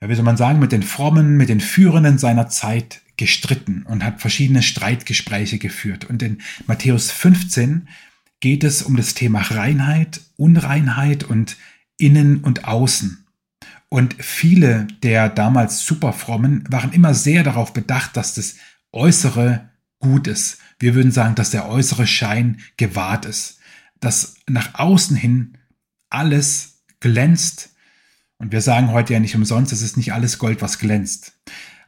ja, 0.00 0.08
wie 0.08 0.14
soll 0.14 0.24
man 0.24 0.36
sagen, 0.36 0.58
mit 0.58 0.72
den 0.72 0.82
Frommen, 0.82 1.36
mit 1.36 1.48
den 1.48 1.60
Führenden 1.60 2.18
seiner 2.18 2.48
Zeit 2.48 3.00
gestritten 3.16 3.84
und 3.84 4.04
hat 4.04 4.20
verschiedene 4.20 4.62
Streitgespräche 4.62 5.58
geführt. 5.58 6.04
Und 6.04 6.22
in 6.22 6.38
Matthäus 6.66 7.10
15 7.10 7.88
geht 8.40 8.64
es 8.64 8.82
um 8.82 8.96
das 8.96 9.14
Thema 9.14 9.40
Reinheit, 9.40 10.20
Unreinheit 10.36 11.24
und 11.24 11.56
Innen 11.96 12.38
und 12.38 12.66
Außen. 12.66 13.24
Und 13.88 14.16
viele 14.18 14.88
der 15.02 15.28
damals 15.28 15.86
Superfrommen 15.86 16.64
waren 16.68 16.92
immer 16.92 17.14
sehr 17.14 17.44
darauf 17.44 17.72
bedacht, 17.72 18.16
dass 18.16 18.34
das 18.34 18.56
Äußere 18.92 19.70
gut 20.04 20.28
ist. 20.28 20.58
Wir 20.78 20.94
würden 20.94 21.10
sagen, 21.10 21.34
dass 21.34 21.50
der 21.50 21.68
äußere 21.68 22.06
Schein 22.06 22.60
gewahrt 22.76 23.24
ist. 23.24 23.58
Dass 23.98 24.34
nach 24.46 24.74
außen 24.74 25.16
hin 25.16 25.56
alles 26.10 26.84
glänzt. 27.00 27.70
Und 28.38 28.52
wir 28.52 28.60
sagen 28.60 28.92
heute 28.92 29.14
ja 29.14 29.20
nicht 29.20 29.34
umsonst, 29.34 29.72
es 29.72 29.82
ist 29.82 29.96
nicht 29.96 30.12
alles 30.12 30.38
Gold, 30.38 30.62
was 30.62 30.78
glänzt. 30.78 31.32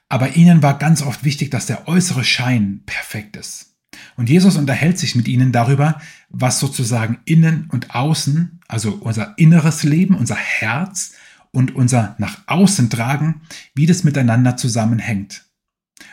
Aber 0.08 0.34
ihnen 0.34 0.62
war 0.62 0.78
ganz 0.78 1.02
oft 1.02 1.24
wichtig, 1.24 1.50
dass 1.50 1.66
der 1.66 1.88
äußere 1.88 2.24
Schein 2.24 2.82
perfekt 2.86 3.36
ist. 3.36 3.74
Und 4.16 4.30
Jesus 4.30 4.56
unterhält 4.56 4.98
sich 4.98 5.14
mit 5.14 5.28
ihnen 5.28 5.52
darüber, 5.52 6.00
was 6.30 6.58
sozusagen 6.58 7.18
innen 7.24 7.68
und 7.70 7.94
außen, 7.94 8.60
also 8.66 8.94
unser 8.94 9.36
inneres 9.36 9.82
Leben, 9.82 10.14
unser 10.14 10.36
Herz 10.36 11.12
und 11.50 11.74
unser 11.74 12.14
nach 12.18 12.38
außen 12.46 12.88
tragen, 12.88 13.42
wie 13.74 13.86
das 13.86 14.04
miteinander 14.04 14.56
zusammenhängt. 14.56 15.44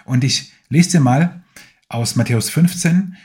Und 0.06 0.24
ich 0.24 0.52
lese 0.70 0.92
dir 0.92 1.00
mal 1.00 1.43
aus 1.90 2.16
Matthäus 2.16 2.50
15 2.50 3.16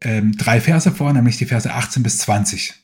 ähm, 0.00 0.36
drei 0.36 0.60
Verse 0.60 0.90
vor, 0.92 1.12
nämlich 1.12 1.36
die 1.38 1.46
Verse 1.46 1.72
18 1.72 2.02
bis 2.02 2.18
20. 2.18 2.74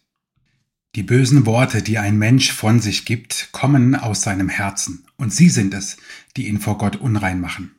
Die 0.96 1.02
bösen 1.02 1.46
Worte, 1.46 1.82
die 1.82 1.99
ein 1.99 2.18
Mensch 2.18 2.52
von 2.52 2.80
sich 2.80 3.04
gibt, 3.04 3.50
kommen 3.52 3.94
aus 3.94 4.22
seinem 4.22 4.49
Herzen, 4.49 5.06
und 5.16 5.32
sie 5.32 5.49
sind 5.49 5.72
es, 5.75 5.99
die 6.37 6.49
ihn 6.49 6.60
vor 6.60 6.78
Gott 6.78 6.96
unrein 6.96 7.40
machen. 7.40 7.72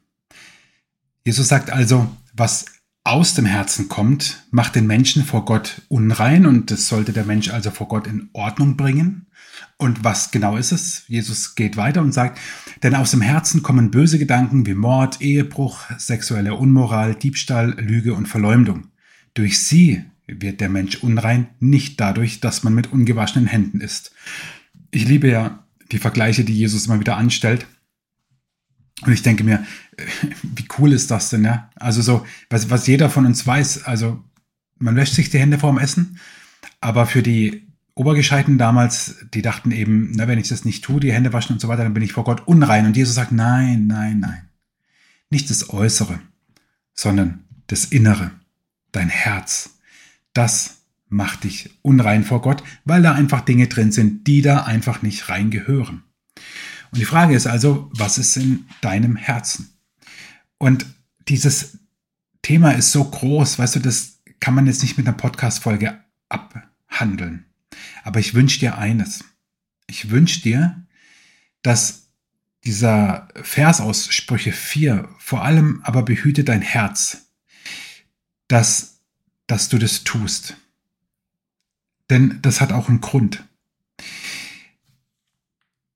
Jesus 1.26 1.50
sagt 1.50 1.72
also, 1.72 2.16
was 2.34 2.66
aus 3.04 3.34
dem 3.34 3.46
Herzen 3.46 3.90
kommt, 3.90 4.44
macht 4.52 4.76
den 4.76 4.88
Menschen 4.88 5.26
vor 5.26 5.44
Gott 5.46 5.82
unrein 5.90 6.46
und 6.46 6.72
das 6.72 6.88
sollte 6.88 7.14
der 7.14 7.26
Mensch 7.26 7.50
also 7.50 7.72
vor 7.72 7.88
Gott 7.88 8.08
in 8.08 8.30
Ordnung 8.34 8.78
bringen. 8.78 9.28
Und 9.82 10.04
was 10.04 10.30
genau 10.30 10.58
ist 10.58 10.72
es? 10.72 11.06
Jesus 11.08 11.56
geht 11.56 11.76
weiter 11.76 12.04
und 12.04 12.12
sagt, 12.12 12.40
denn 12.84 12.94
aus 12.94 13.10
dem 13.10 13.22
Herzen 13.22 13.64
kommen 13.64 13.90
böse 13.90 14.20
Gedanken 14.20 14.68
wie 14.68 14.76
Mord, 14.76 15.22
Ehebruch, 15.22 15.90
sexuelle 15.98 16.54
Unmoral, 16.54 17.16
Diebstahl, 17.16 17.72
Lüge 17.80 18.14
und 18.14 18.28
Verleumdung. 18.28 18.90
Durch 19.34 19.60
sie 19.60 20.06
wird 20.28 20.62
der 20.62 20.70
Mensch 20.70 20.98
unrein, 20.98 21.48
nicht 21.60 22.00
dadurch, 22.00 22.42
dass 22.42 22.62
man 22.62 22.76
mit 22.76 22.92
ungewaschenen 22.94 23.48
Händen 23.48 23.82
ist. 23.82 24.12
Ich 24.92 25.08
liebe 25.08 25.28
ja 25.28 25.66
die 25.92 25.98
Vergleiche, 25.98 26.44
die 26.44 26.56
Jesus 26.56 26.86
immer 26.86 27.00
wieder 27.00 27.18
anstellt. 27.18 27.66
Und 29.02 29.14
ich 29.14 29.24
denke 29.24 29.44
mir, 29.44 29.66
wie 30.44 30.68
cool 30.78 30.94
ist 30.94 31.10
das 31.10 31.32
denn, 31.32 31.44
ja? 31.44 31.72
Also 31.74 32.04
so, 32.04 32.24
was, 32.52 32.70
was 32.70 32.86
jeder 32.86 33.10
von 33.10 33.26
uns 33.26 33.48
weiß, 33.48 33.86
also 33.86 34.24
man 34.78 34.96
wäscht 34.96 35.16
sich 35.16 35.32
die 35.32 35.40
Hände 35.40 35.58
vorm 35.58 35.80
Essen, 35.80 36.20
aber 36.82 37.08
für 37.08 37.24
die 37.24 37.71
Obergescheiten 37.94 38.58
damals, 38.58 39.26
die 39.34 39.42
dachten 39.42 39.72
eben, 39.72 40.12
na, 40.16 40.28
wenn 40.28 40.40
ich 40.40 40.48
das 40.48 40.66
nicht 40.66 40.84
tue, 40.84 41.00
die 41.00 41.12
Hände 41.12 41.34
waschen 41.34 41.54
und 41.54 41.60
so 41.60 41.68
weiter, 41.68 41.84
dann 41.84 41.94
bin 41.94 42.04
ich 42.04 42.14
vor 42.14 42.24
Gott 42.24 42.48
unrein. 42.48 42.86
Und 42.86 42.96
Jesus 42.96 43.16
sagt, 43.16 43.32
nein, 43.32 43.88
nein, 43.88 44.20
nein. 44.20 44.50
Nicht 45.30 45.50
das 45.50 45.70
Äußere, 45.70 46.20
sondern 46.94 47.44
das 47.68 47.86
Innere, 47.86 48.32
dein 48.92 49.10
Herz. 49.10 49.78
Das 50.34 50.82
macht 51.10 51.44
dich 51.44 51.70
unrein 51.82 52.24
vor 52.24 52.42
Gott, 52.42 52.64
weil 52.86 53.02
da 53.02 53.14
einfach 53.14 53.42
Dinge 53.42 53.68
drin 53.68 53.92
sind, 53.92 54.26
die 54.28 54.42
da 54.42 54.64
einfach 54.64 55.02
nicht 55.02 55.30
reingehören. 55.30 56.04
Und 56.92 57.00
die 57.00 57.06
Frage 57.06 57.36
ist 57.36 57.48
also, 57.48 57.90
was 57.94 58.18
ist 58.18 58.38
in 58.38 58.66
deinem 58.82 59.16
Herzen? 59.16 59.78
Und 60.58 60.86
dieses 61.28 61.80
Thema 62.42 62.72
ist 62.72 62.92
so 62.92 63.04
groß, 63.04 63.60
weißt 63.60 63.76
du, 63.76 63.80
das 63.80 64.22
kann 64.40 64.54
man 64.54 64.68
jetzt 64.68 64.82
nicht 64.82 64.98
mit 64.98 65.08
einer 65.08 65.16
Podcast-Folge 65.16 66.00
abhandeln. 66.30 67.46
Aber 68.04 68.20
ich 68.20 68.34
wünsche 68.34 68.60
dir 68.60 68.78
eines. 68.78 69.24
Ich 69.88 70.10
wünsche 70.10 70.42
dir, 70.42 70.86
dass 71.62 72.08
dieser 72.64 73.28
Vers 73.42 73.82
aus 73.82 74.14
Sprüche 74.14 74.52
4 74.52 75.10
vor 75.18 75.44
allem 75.44 75.82
aber 75.84 76.04
behüte 76.04 76.44
dein 76.44 76.62
Herz, 76.62 77.30
dass, 78.48 79.02
dass 79.48 79.70
du 79.70 79.78
das 79.78 80.04
tust. 80.04 80.58
Denn 82.10 82.40
das 82.42 82.62
hat 82.62 82.72
auch 82.72 82.90
einen 82.90 83.02
Grund. 83.02 83.44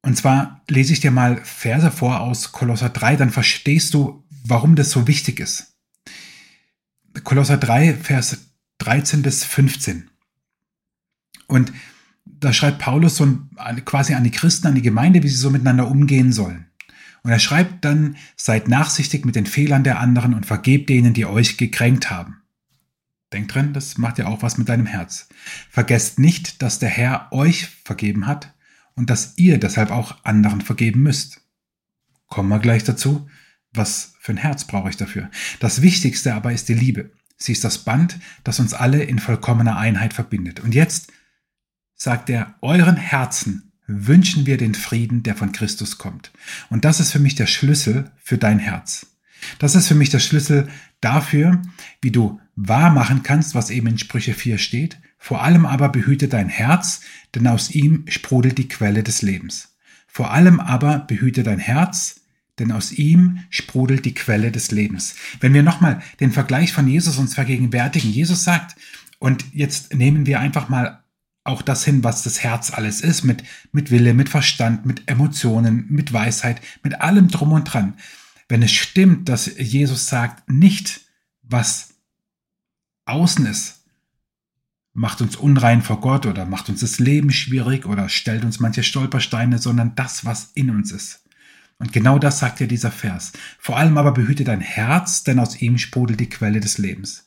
Und 0.02 0.16
zwar 0.16 0.64
lese 0.68 0.94
ich 0.94 1.00
dir 1.00 1.12
mal 1.12 1.44
Verse 1.44 1.92
vor 1.92 2.22
aus 2.22 2.52
Kolosser 2.52 2.90
3, 2.90 3.16
dann 3.16 3.32
verstehst 3.32 3.94
du, 3.94 4.24
warum 4.44 4.76
das 4.76 4.92
so 4.92 5.08
wichtig 5.08 5.40
ist. 5.40 5.76
Kolosser 7.24 7.58
3, 7.58 7.96
Vers 7.96 8.38
13 8.80 9.24
bis 9.24 9.44
15. 9.44 10.10
Und 11.48 11.74
da 12.26 12.52
schreibt 12.54 12.80
Paulus 12.80 13.16
so 13.18 13.38
quasi 13.86 14.14
an 14.14 14.24
die 14.24 14.32
Christen, 14.32 14.68
an 14.68 14.76
die 14.76 14.82
Gemeinde, 14.82 15.24
wie 15.24 15.28
sie 15.28 15.36
so 15.36 15.50
miteinander 15.50 15.88
umgehen 15.88 16.32
sollen. 16.32 16.68
Und 17.24 17.32
er 17.32 17.40
schreibt 17.40 17.86
dann, 17.86 18.18
seid 18.36 18.68
nachsichtig 18.68 19.26
mit 19.26 19.36
den 19.36 19.46
Fehlern 19.46 19.84
der 19.84 20.00
anderen 20.00 20.34
und 20.34 20.46
vergebt 20.46 20.90
denen, 20.90 21.14
die 21.14 21.26
euch 21.26 21.58
gekränkt 21.58 22.12
haben. 22.12 22.42
Denkt 23.34 23.56
dran, 23.56 23.74
das 23.74 23.98
macht 23.98 24.20
ja 24.20 24.28
auch 24.28 24.44
was 24.44 24.58
mit 24.58 24.70
deinem 24.70 24.86
Herz. 24.86 25.28
Vergesst 25.70 26.20
nicht, 26.20 26.62
dass 26.62 26.78
der 26.78 26.90
Herr 26.90 27.32
euch 27.32 27.68
vergeben 27.84 28.28
hat 28.28 28.54
und 28.94 29.10
dass 29.10 29.34
ihr 29.38 29.58
deshalb 29.60 29.90
auch 29.90 30.24
anderen 30.24 30.62
vergeben 30.62 31.02
müsst. 31.02 31.42
Kommen 32.28 32.50
wir 32.50 32.60
gleich 32.60 32.84
dazu. 32.84 33.28
Was 33.74 34.14
für 34.20 34.34
ein 34.34 34.38
Herz 34.38 34.66
brauche 34.66 34.90
ich 34.90 34.98
dafür? 34.98 35.30
Das 35.60 35.82
Wichtigste 35.82 36.34
aber 36.34 36.54
ist 36.54 36.70
die 36.70 36.76
Liebe. 36.76 37.12
Sie 37.38 37.52
ist 37.52 37.64
das 37.64 37.80
Band, 37.80 38.20
das 38.44 38.60
uns 38.60 38.74
alle 38.74 39.04
in 39.04 39.20
vollkommener 39.20 39.78
Einheit 39.78 40.14
verbindet. 40.14 40.62
Und 40.62 40.74
jetzt 40.74 41.12
sagt 41.96 42.30
er, 42.30 42.56
euren 42.62 42.98
Herzen 42.98 43.72
wünschen 43.88 44.46
wir 44.46 44.58
den 44.58 44.76
Frieden, 44.76 45.24
der 45.24 45.36
von 45.36 45.52
Christus 45.52 45.98
kommt. 45.98 46.32
Und 46.70 46.86
das 46.86 47.00
ist 47.00 47.12
für 47.12 47.20
mich 47.20 47.36
der 47.36 47.48
Schlüssel 47.48 48.12
für 48.24 48.38
dein 48.38 48.60
Herz. 48.60 49.08
Das 49.60 49.76
ist 49.76 49.88
für 49.88 49.96
mich 49.96 50.10
der 50.10 50.20
Schlüssel 50.20 50.68
dafür, 51.02 51.62
wie 52.02 52.12
du 52.12 52.40
wahr 52.56 52.90
machen 52.90 53.22
kannst, 53.24 53.54
was 53.54 53.70
eben 53.70 53.88
in 53.88 53.98
Sprüche 53.98 54.34
4 54.34 54.58
steht. 54.58 54.98
Vor 55.18 55.44
allem 55.44 55.66
aber 55.66 55.90
behüte 55.90 56.28
dein 56.28 56.50
Herz, 56.50 57.02
denn 57.34 57.48
aus 57.48 57.72
ihm 57.72 58.06
sprudelt 58.08 58.58
die 58.58 58.68
Quelle 58.68 59.04
des 59.04 59.22
Lebens. 59.22 59.76
Vor 60.08 60.32
allem 60.32 60.60
aber 60.60 61.00
behüte 61.00 61.44
dein 61.44 61.60
Herz, 61.60 62.22
denn 62.58 62.72
aus 62.72 62.92
ihm 62.92 63.40
sprudelt 63.50 64.06
die 64.06 64.14
Quelle 64.14 64.52
des 64.52 64.72
Lebens. 64.72 65.16
Wenn 65.42 65.54
wir 65.54 65.64
nochmal 65.64 66.02
den 66.20 66.32
Vergleich 66.32 66.72
von 66.72 66.88
Jesus 66.88 67.18
uns 67.18 67.36
vergegenwärtigen, 67.36 68.10
Jesus 68.10 68.44
sagt, 68.44 68.76
und 69.20 69.46
jetzt 69.54 69.94
nehmen 69.94 70.26
wir 70.26 70.40
einfach 70.40 70.70
mal 70.70 71.04
auch 71.46 71.62
das 71.62 71.86
hin, 71.86 72.04
was 72.04 72.24
das 72.24 72.44
Herz 72.44 72.72
alles 72.72 73.02
ist, 73.02 73.24
mit, 73.24 73.44
mit 73.72 73.92
Wille, 73.92 74.14
mit 74.14 74.30
Verstand, 74.30 74.86
mit 74.86 75.10
Emotionen, 75.10 75.86
mit 75.90 76.12
Weisheit, 76.12 76.60
mit 76.84 77.00
allem 77.02 77.30
drum 77.30 77.54
und 77.54 77.66
dran. 77.66 77.94
Wenn 78.50 78.64
es 78.64 78.72
stimmt, 78.72 79.30
dass 79.30 79.56
Jesus 79.58 80.08
sagt, 80.08 80.50
nicht 80.50 81.02
was 81.44 81.94
außen 83.06 83.46
ist, 83.46 83.86
macht 84.94 85.22
uns 85.22 85.36
unrein 85.36 85.84
vor 85.84 86.02
Gott 86.02 86.26
oder 86.26 86.46
macht 86.46 86.70
uns 86.70 86.80
das 86.80 87.00
Leben 87.00 87.32
schwierig 87.32 87.86
oder 87.86 88.10
stellt 88.10 88.44
uns 88.44 88.60
manche 88.60 88.82
Stolpersteine, 88.82 89.60
sondern 89.60 89.94
das, 89.96 90.26
was 90.26 90.52
in 90.56 90.72
uns 90.72 90.92
ist. 90.92 91.26
Und 91.78 91.94
genau 91.94 92.18
das 92.18 92.40
sagt 92.40 92.60
ja 92.60 92.68
dieser 92.68 92.92
Vers. 92.92 93.34
Vor 93.60 93.78
allem 93.78 93.98
aber 93.98 94.14
behüte 94.14 94.46
dein 94.46 94.62
Herz, 94.62 95.24
denn 95.24 95.40
aus 95.40 95.62
ihm 95.62 95.78
sprudelt 95.78 96.20
die 96.20 96.30
Quelle 96.30 96.60
des 96.60 96.80
Lebens. 96.80 97.26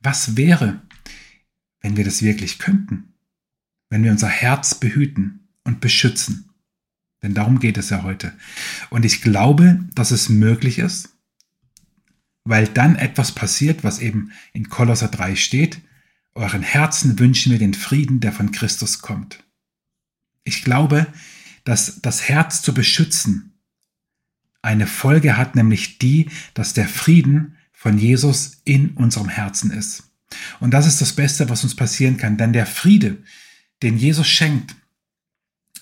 Was 0.00 0.36
wäre, 0.36 0.80
wenn 1.80 1.96
wir 1.96 2.04
das 2.04 2.22
wirklich 2.22 2.58
könnten? 2.58 3.14
Wenn 3.90 4.04
wir 4.04 4.10
unser 4.10 4.28
Herz 4.28 4.74
behüten 4.74 5.48
und 5.64 5.80
beschützen? 5.80 6.50
Denn 7.22 7.34
darum 7.34 7.58
geht 7.58 7.78
es 7.78 7.90
ja 7.90 8.02
heute. 8.02 8.32
Und 8.90 9.04
ich 9.04 9.22
glaube, 9.22 9.80
dass 9.94 10.10
es 10.10 10.28
möglich 10.28 10.78
ist, 10.78 11.10
weil 12.44 12.66
dann 12.68 12.96
etwas 12.96 13.32
passiert, 13.32 13.84
was 13.84 13.98
eben 13.98 14.32
in 14.52 14.68
Kolosser 14.68 15.08
3 15.08 15.36
steht, 15.36 15.80
Euren 16.34 16.62
Herzen 16.62 17.18
wünschen 17.18 17.50
wir 17.50 17.58
den 17.58 17.74
Frieden, 17.74 18.20
der 18.20 18.32
von 18.32 18.52
Christus 18.52 19.00
kommt. 19.00 19.42
Ich 20.44 20.62
glaube, 20.62 21.08
dass 21.64 22.00
das 22.00 22.28
Herz 22.28 22.62
zu 22.62 22.72
beschützen 22.72 23.58
eine 24.62 24.86
Folge 24.86 25.36
hat, 25.36 25.56
nämlich 25.56 25.98
die, 25.98 26.30
dass 26.54 26.74
der 26.74 26.88
Frieden 26.88 27.56
von 27.72 27.98
Jesus 27.98 28.60
in 28.64 28.90
unserem 28.90 29.28
Herzen 29.28 29.70
ist. 29.70 30.04
Und 30.60 30.72
das 30.72 30.86
ist 30.86 31.00
das 31.00 31.12
Beste, 31.12 31.48
was 31.48 31.64
uns 31.64 31.74
passieren 31.74 32.16
kann, 32.16 32.36
denn 32.36 32.52
der 32.52 32.66
Friede, 32.66 33.18
den 33.82 33.96
Jesus 33.96 34.26
schenkt, 34.26 34.74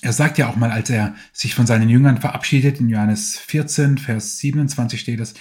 er 0.02 0.12
sagt 0.12 0.38
ja 0.38 0.48
auch 0.48 0.56
mal, 0.56 0.70
als 0.70 0.90
er 0.90 1.14
sich 1.32 1.54
von 1.54 1.66
seinen 1.66 1.88
Jüngern 1.88 2.20
verabschiedet, 2.20 2.80
in 2.80 2.88
Johannes 2.88 3.38
14, 3.38 3.98
Vers 3.98 4.38
27 4.38 5.00
steht 5.00 5.20
es, 5.20 5.34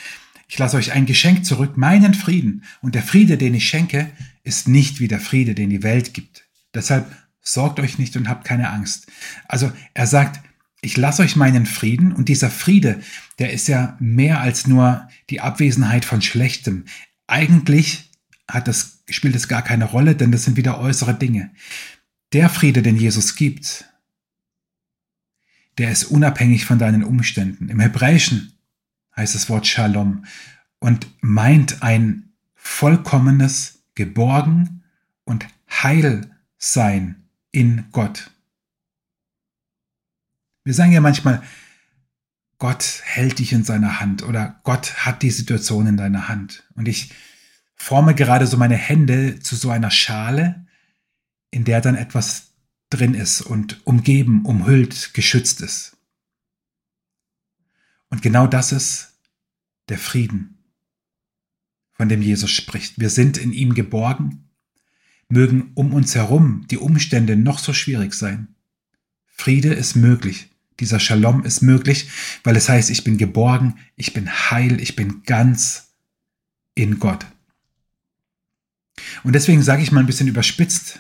ich 0.48 0.58
lasse 0.58 0.78
euch 0.78 0.92
ein 0.92 1.06
Geschenk 1.06 1.46
zurück, 1.46 1.76
meinen 1.76 2.14
Frieden. 2.14 2.64
Und 2.82 2.96
der 2.96 3.04
Friede, 3.04 3.38
den 3.38 3.56
ich 3.56 3.68
schenke, 3.68 4.12
ist 4.44 4.68
nicht 4.68 5.00
wie 5.00 5.08
der 5.08 5.20
Friede, 5.20 5.56
den 5.56 5.70
die 5.70 5.84
Welt 5.84 6.14
gibt. 6.14 6.46
Deshalb 6.74 7.12
sorgt 7.42 7.80
euch 7.80 7.98
nicht 7.98 8.16
und 8.16 8.30
habt 8.30 8.46
keine 8.46 8.70
Angst. 8.70 9.08
Also 9.48 9.72
er 9.94 10.08
sagt, 10.08 10.40
ich 10.82 10.98
lasse 10.98 11.24
euch 11.24 11.36
meinen 11.36 11.66
Frieden 11.66 12.14
und 12.14 12.30
dieser 12.30 12.52
Friede, 12.52 13.00
der 13.40 13.54
ist 13.54 13.68
ja 13.68 13.98
mehr 14.00 14.40
als 14.42 14.68
nur 14.68 15.08
die 15.30 15.42
Abwesenheit 15.42 16.06
von 16.06 16.22
Schlechtem. 16.22 16.86
Eigentlich 17.28 18.12
hat 18.48 18.68
das, 18.68 19.04
spielt 19.10 19.36
es 19.36 19.48
gar 19.48 19.64
keine 19.64 19.86
Rolle, 19.86 20.16
denn 20.16 20.32
das 20.32 20.44
sind 20.44 20.58
wieder 20.58 20.80
äußere 20.80 21.16
Dinge. 21.16 21.52
Der 22.34 22.50
Friede, 22.50 22.82
den 22.82 22.98
Jesus 22.98 23.36
gibt, 23.36 23.86
der 25.78 25.92
ist 25.92 26.06
unabhängig 26.06 26.66
von 26.66 26.80
deinen 26.80 27.04
Umständen. 27.04 27.70
Im 27.70 27.80
Hebräischen 27.80 28.54
heißt 29.16 29.36
das 29.36 29.50
Wort 29.50 29.68
Shalom 29.68 30.26
und 30.80 31.08
meint 31.22 31.84
ein 31.84 32.34
vollkommenes 32.56 33.84
Geborgen 33.94 34.84
und 35.24 35.48
Heilsein 35.70 37.28
in 37.52 37.86
Gott. 37.92 38.32
Wir 40.64 40.74
sagen 40.74 40.92
ja 40.92 41.02
manchmal, 41.02 41.42
Gott 42.58 43.02
hält 43.04 43.40
dich 43.40 43.54
in 43.54 43.64
seiner 43.64 44.00
Hand 44.00 44.24
oder 44.24 44.60
Gott 44.64 45.06
hat 45.06 45.22
die 45.22 45.32
Situation 45.32 45.88
in 45.88 45.98
deiner 45.98 46.28
Hand. 46.28 46.64
Und 46.76 46.88
ich 46.88 47.14
forme 47.76 48.16
gerade 48.16 48.48
so 48.48 48.58
meine 48.58 48.78
Hände 48.78 49.40
zu 49.40 49.56
so 49.56 49.70
einer 49.70 49.92
Schale, 49.92 50.65
in 51.56 51.64
der 51.64 51.80
dann 51.80 51.96
etwas 51.96 52.52
drin 52.90 53.14
ist 53.14 53.40
und 53.40 53.80
umgeben, 53.88 54.44
umhüllt, 54.44 55.14
geschützt 55.14 55.62
ist. 55.62 55.96
Und 58.10 58.22
genau 58.22 58.46
das 58.46 58.74
ist 58.74 59.14
der 59.88 59.98
Frieden, 59.98 60.58
von 61.94 62.10
dem 62.10 62.22
Jesus 62.22 62.52
spricht. 62.52 63.00
Wir 63.00 63.10
sind 63.10 63.38
in 63.38 63.54
ihm 63.54 63.74
geborgen, 63.74 64.50
mögen 65.30 65.72
um 65.76 65.94
uns 65.94 66.14
herum 66.14 66.68
die 66.70 66.78
Umstände 66.78 67.38
noch 67.38 67.60
so 67.60 67.72
schwierig 67.72 68.14
sein. 68.14 68.54
Friede 69.26 69.74
ist 69.74 69.96
möglich. 69.96 70.50
Dieser 70.82 71.00
Shalom 71.00 71.46
ist 71.46 71.62
möglich, 71.62 72.10
weil 72.44 72.58
es 72.58 72.68
heißt, 72.68 72.90
ich 72.90 73.06
bin 73.06 73.18
geborgen, 73.18 73.80
ich 73.96 74.12
bin 74.12 74.30
heil, 74.30 74.82
ich 74.82 74.98
bin 74.98 75.24
ganz 75.24 75.94
in 76.74 77.00
Gott. 77.00 77.26
Und 79.24 79.34
deswegen 79.34 79.64
sage 79.64 79.84
ich 79.84 79.94
mal 79.94 80.02
ein 80.02 80.06
bisschen 80.06 80.28
überspitzt, 80.28 81.00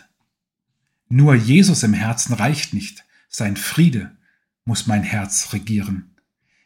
nur 1.15 1.33
Jesus 1.33 1.83
im 1.83 1.93
Herzen 1.93 2.33
reicht 2.33 2.73
nicht. 2.73 3.05
Sein 3.29 3.55
Friede 3.55 4.17
muss 4.65 4.85
mein 4.85 5.03
Herz 5.03 5.53
regieren. 5.53 6.13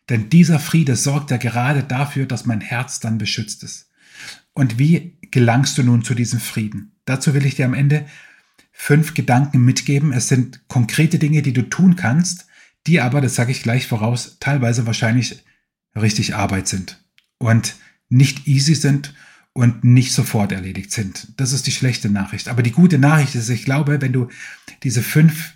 Denn 0.09 0.31
dieser 0.31 0.57
Friede 0.57 0.95
sorgt 0.95 1.29
ja 1.29 1.37
gerade 1.37 1.83
dafür, 1.83 2.25
dass 2.25 2.47
mein 2.47 2.59
Herz 2.59 2.99
dann 2.99 3.19
beschützt 3.19 3.61
ist. 3.61 3.91
Und 4.53 4.79
wie 4.79 5.19
gelangst 5.29 5.77
du 5.77 5.83
nun 5.83 6.03
zu 6.03 6.15
diesem 6.15 6.39
Frieden? 6.39 6.95
Dazu 7.05 7.35
will 7.35 7.45
ich 7.45 7.55
dir 7.55 7.65
am 7.65 7.75
Ende 7.75 8.07
fünf 8.71 9.13
Gedanken 9.13 9.63
mitgeben. 9.63 10.13
Es 10.13 10.29
sind 10.29 10.67
konkrete 10.67 11.19
Dinge, 11.19 11.43
die 11.43 11.53
du 11.53 11.69
tun 11.69 11.95
kannst, 11.95 12.47
die 12.87 13.01
aber, 13.01 13.21
das 13.21 13.35
sage 13.35 13.51
ich 13.51 13.61
gleich 13.61 13.85
voraus, 13.85 14.37
teilweise 14.39 14.87
wahrscheinlich 14.87 15.43
richtig 15.95 16.33
Arbeit 16.33 16.67
sind 16.67 17.03
und 17.37 17.75
nicht 18.09 18.47
easy 18.47 18.73
sind 18.73 19.13
und 19.53 19.83
nicht 19.83 20.13
sofort 20.13 20.51
erledigt 20.51 20.91
sind. 20.91 21.27
Das 21.37 21.51
ist 21.51 21.67
die 21.67 21.71
schlechte 21.71 22.09
Nachricht. 22.09 22.47
Aber 22.47 22.63
die 22.63 22.71
gute 22.71 22.97
Nachricht 22.97 23.35
ist, 23.35 23.49
ich 23.49 23.65
glaube, 23.65 24.01
wenn 24.01 24.13
du 24.13 24.29
diese 24.83 25.03
fünf 25.03 25.53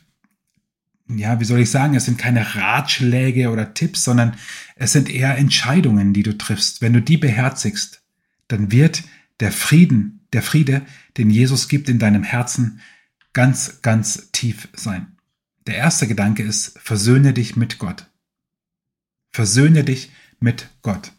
ja, 1.09 1.39
wie 1.39 1.45
soll 1.45 1.59
ich 1.59 1.69
sagen, 1.69 1.95
es 1.95 2.05
sind 2.05 2.17
keine 2.17 2.55
Ratschläge 2.55 3.49
oder 3.49 3.73
Tipps, 3.73 4.03
sondern 4.03 4.35
es 4.75 4.93
sind 4.93 5.09
eher 5.09 5.37
Entscheidungen, 5.37 6.13
die 6.13 6.23
du 6.23 6.37
triffst. 6.37 6.81
Wenn 6.81 6.93
du 6.93 7.01
die 7.01 7.17
beherzigst, 7.17 8.01
dann 8.47 8.71
wird 8.71 9.03
der 9.39 9.51
Frieden, 9.51 10.25
der 10.31 10.41
Friede, 10.41 10.83
den 11.17 11.29
Jesus 11.29 11.67
gibt 11.67 11.89
in 11.89 11.99
deinem 11.99 12.23
Herzen, 12.23 12.79
ganz, 13.33 13.81
ganz 13.81 14.31
tief 14.31 14.69
sein. 14.73 15.17
Der 15.67 15.75
erste 15.75 16.07
Gedanke 16.07 16.43
ist, 16.43 16.77
versöhne 16.79 17.33
dich 17.33 17.55
mit 17.55 17.79
Gott. 17.79 18.07
Versöhne 19.31 19.83
dich 19.83 20.11
mit 20.39 20.69
Gott. 20.81 21.13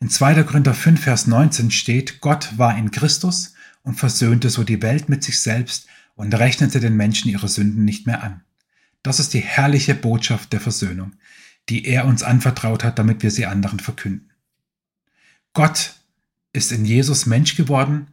In 0.00 0.10
2. 0.10 0.42
Korinther 0.42 0.74
5, 0.74 1.00
Vers 1.00 1.26
19 1.26 1.70
steht, 1.70 2.20
Gott 2.20 2.58
war 2.58 2.76
in 2.76 2.90
Christus 2.90 3.54
und 3.82 3.94
versöhnte 3.94 4.50
so 4.50 4.64
die 4.64 4.82
Welt 4.82 5.08
mit 5.08 5.24
sich 5.24 5.40
selbst 5.40 5.86
und 6.14 6.34
rechnete 6.34 6.80
den 6.80 6.96
Menschen 6.96 7.30
ihre 7.30 7.48
Sünden 7.48 7.84
nicht 7.84 8.06
mehr 8.06 8.22
an. 8.22 8.42
Das 9.02 9.20
ist 9.20 9.34
die 9.34 9.40
herrliche 9.40 9.94
Botschaft 9.94 10.52
der 10.52 10.60
Versöhnung, 10.60 11.12
die 11.68 11.86
er 11.86 12.06
uns 12.06 12.22
anvertraut 12.22 12.84
hat, 12.84 12.98
damit 12.98 13.22
wir 13.22 13.30
sie 13.30 13.46
anderen 13.46 13.80
verkünden. 13.80 14.30
Gott 15.52 15.94
ist 16.52 16.72
in 16.72 16.84
Jesus 16.84 17.26
Mensch 17.26 17.56
geworden, 17.56 18.08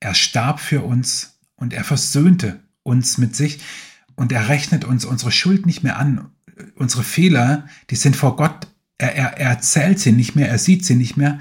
er 0.00 0.14
starb 0.14 0.60
für 0.60 0.82
uns 0.82 1.38
und 1.54 1.72
er 1.72 1.84
versöhnte 1.84 2.60
uns 2.82 3.18
mit 3.18 3.34
sich 3.34 3.60
und 4.14 4.32
er 4.32 4.48
rechnet 4.48 4.84
uns 4.84 5.04
unsere 5.04 5.32
Schuld 5.32 5.66
nicht 5.66 5.82
mehr 5.82 5.98
an. 5.98 6.30
Unsere 6.74 7.02
Fehler, 7.02 7.68
die 7.90 7.96
sind 7.96 8.16
vor 8.16 8.36
Gott, 8.36 8.66
er, 8.98 9.14
er, 9.14 9.38
er 9.38 9.50
erzählt 9.50 9.98
sie 9.98 10.12
nicht 10.12 10.36
mehr, 10.36 10.48
er 10.48 10.58
sieht 10.58 10.84
sie 10.84 10.94
nicht 10.94 11.16
mehr. 11.16 11.38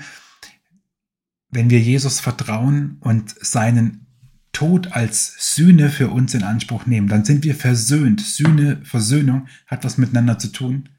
Wenn 1.50 1.70
wir 1.70 1.80
Jesus 1.80 2.20
vertrauen 2.20 2.98
und 3.00 3.34
seinen 3.40 4.06
Tod 4.52 4.94
als 4.94 5.54
Sühne 5.56 5.90
für 5.90 6.10
uns 6.10 6.34
in 6.34 6.44
Anspruch 6.44 6.86
nehmen, 6.86 7.08
dann 7.08 7.26
sind 7.26 7.44
wir 7.44 7.56
versöhnt. 7.56 8.22
Sühne, 8.22 8.82
Versöhnung 8.84 9.48
hat 9.68 9.84
was 9.84 9.98
miteinander 9.98 10.40
zu 10.40 10.50
tun. 10.50 10.90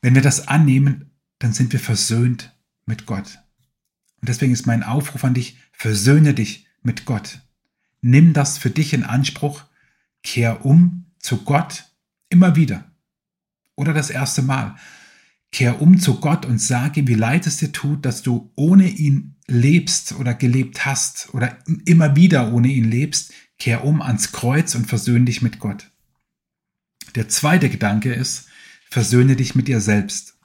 Wenn 0.00 0.14
wir 0.14 0.22
das 0.22 0.48
annehmen, 0.48 1.12
dann 1.38 1.52
sind 1.52 1.72
wir 1.72 1.80
versöhnt 1.80 2.56
mit 2.86 3.06
Gott. 3.06 3.38
Und 4.20 4.28
deswegen 4.28 4.52
ist 4.52 4.66
mein 4.66 4.82
Aufruf 4.82 5.24
an 5.24 5.34
dich, 5.34 5.58
versöhne 5.72 6.34
dich 6.34 6.66
mit 6.82 7.04
Gott. 7.04 7.40
Nimm 8.00 8.32
das 8.32 8.58
für 8.58 8.70
dich 8.70 8.92
in 8.92 9.04
Anspruch, 9.04 9.62
kehr 10.22 10.64
um 10.64 11.06
zu 11.18 11.38
Gott 11.44 11.84
immer 12.28 12.56
wieder. 12.56 12.90
Oder 13.76 13.92
das 13.92 14.10
erste 14.10 14.42
Mal. 14.42 14.76
Kehr 15.52 15.82
um 15.82 16.00
zu 16.00 16.18
Gott 16.18 16.46
und 16.46 16.58
sag 16.58 16.96
ihm, 16.96 17.06
wie 17.06 17.14
leid 17.14 17.46
es 17.46 17.58
dir 17.58 17.72
tut, 17.72 18.06
dass 18.06 18.22
du 18.22 18.50
ohne 18.56 18.88
ihn 18.88 19.36
lebst 19.46 20.14
oder 20.14 20.34
gelebt 20.34 20.86
hast 20.86 21.32
oder 21.34 21.58
immer 21.84 22.16
wieder 22.16 22.52
ohne 22.52 22.68
ihn 22.68 22.90
lebst. 22.90 23.32
Kehr 23.58 23.84
um 23.84 24.00
ans 24.00 24.32
Kreuz 24.32 24.74
und 24.74 24.86
versöhne 24.86 25.26
dich 25.26 25.42
mit 25.42 25.58
Gott. 25.58 25.90
Der 27.14 27.28
zweite 27.28 27.68
Gedanke 27.68 28.12
ist, 28.12 28.48
versöhne 28.88 29.36
dich 29.36 29.54
mit 29.54 29.68
dir 29.68 29.80
selbst. 29.80 30.38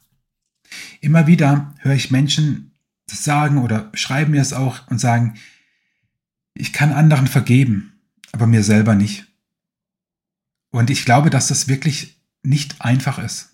Immer 0.99 1.25
wieder 1.25 1.73
höre 1.79 1.95
ich 1.95 2.11
Menschen 2.11 2.73
sagen 3.09 3.59
oder 3.59 3.89
schreiben 3.93 4.31
mir 4.31 4.41
es 4.41 4.51
auch 4.51 4.87
und 4.87 4.99
sagen, 4.99 5.35
ich 6.53 6.73
kann 6.73 6.91
anderen 6.91 7.27
vergeben, 7.27 7.93
aber 8.33 8.45
mir 8.47 8.63
selber 8.63 8.95
nicht. 8.95 9.25
Und 10.71 10.89
ich 10.89 11.05
glaube, 11.05 11.29
dass 11.29 11.47
das 11.47 11.69
wirklich 11.69 12.21
nicht 12.43 12.81
einfach 12.81 13.19
ist. 13.19 13.53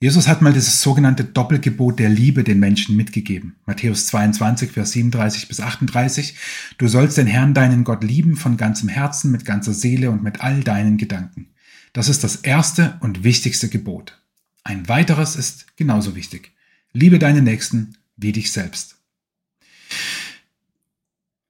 Jesus 0.00 0.28
hat 0.28 0.42
mal 0.42 0.52
dieses 0.52 0.80
sogenannte 0.80 1.24
Doppelgebot 1.24 1.98
der 1.98 2.08
Liebe 2.08 2.44
den 2.44 2.60
Menschen 2.60 2.96
mitgegeben. 2.96 3.56
Matthäus 3.66 4.06
22, 4.06 4.70
Vers 4.70 4.92
37 4.92 5.48
bis 5.48 5.60
38. 5.60 6.36
Du 6.78 6.86
sollst 6.86 7.18
den 7.18 7.26
Herrn, 7.26 7.52
deinen 7.52 7.82
Gott 7.82 8.04
lieben 8.04 8.36
von 8.36 8.56
ganzem 8.56 8.88
Herzen, 8.88 9.32
mit 9.32 9.44
ganzer 9.44 9.74
Seele 9.74 10.12
und 10.12 10.22
mit 10.22 10.40
all 10.40 10.62
deinen 10.62 10.98
Gedanken. 10.98 11.48
Das 11.92 12.08
ist 12.08 12.22
das 12.22 12.36
erste 12.36 12.96
und 13.00 13.24
wichtigste 13.24 13.68
Gebot. 13.68 14.22
Ein 14.62 14.88
weiteres 14.88 15.34
ist 15.34 15.76
genauso 15.76 16.14
wichtig. 16.14 16.52
Liebe 16.92 17.18
deinen 17.18 17.42
Nächsten 17.42 17.96
wie 18.16 18.30
dich 18.30 18.52
selbst. 18.52 18.98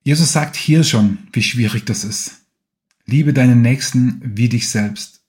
Jesus 0.05 0.33
sagt 0.33 0.57
hier 0.57 0.85
schon, 0.85 1.19
wie 1.35 1.43
schwierig 1.43 1.85
das 1.85 2.03
ist. 2.03 2.41
Liebe 3.05 3.35
deinen 3.35 3.61
Nächsten 3.61 4.23
wie 4.25 4.49
dich 4.49 4.71
selbst. 4.71 5.21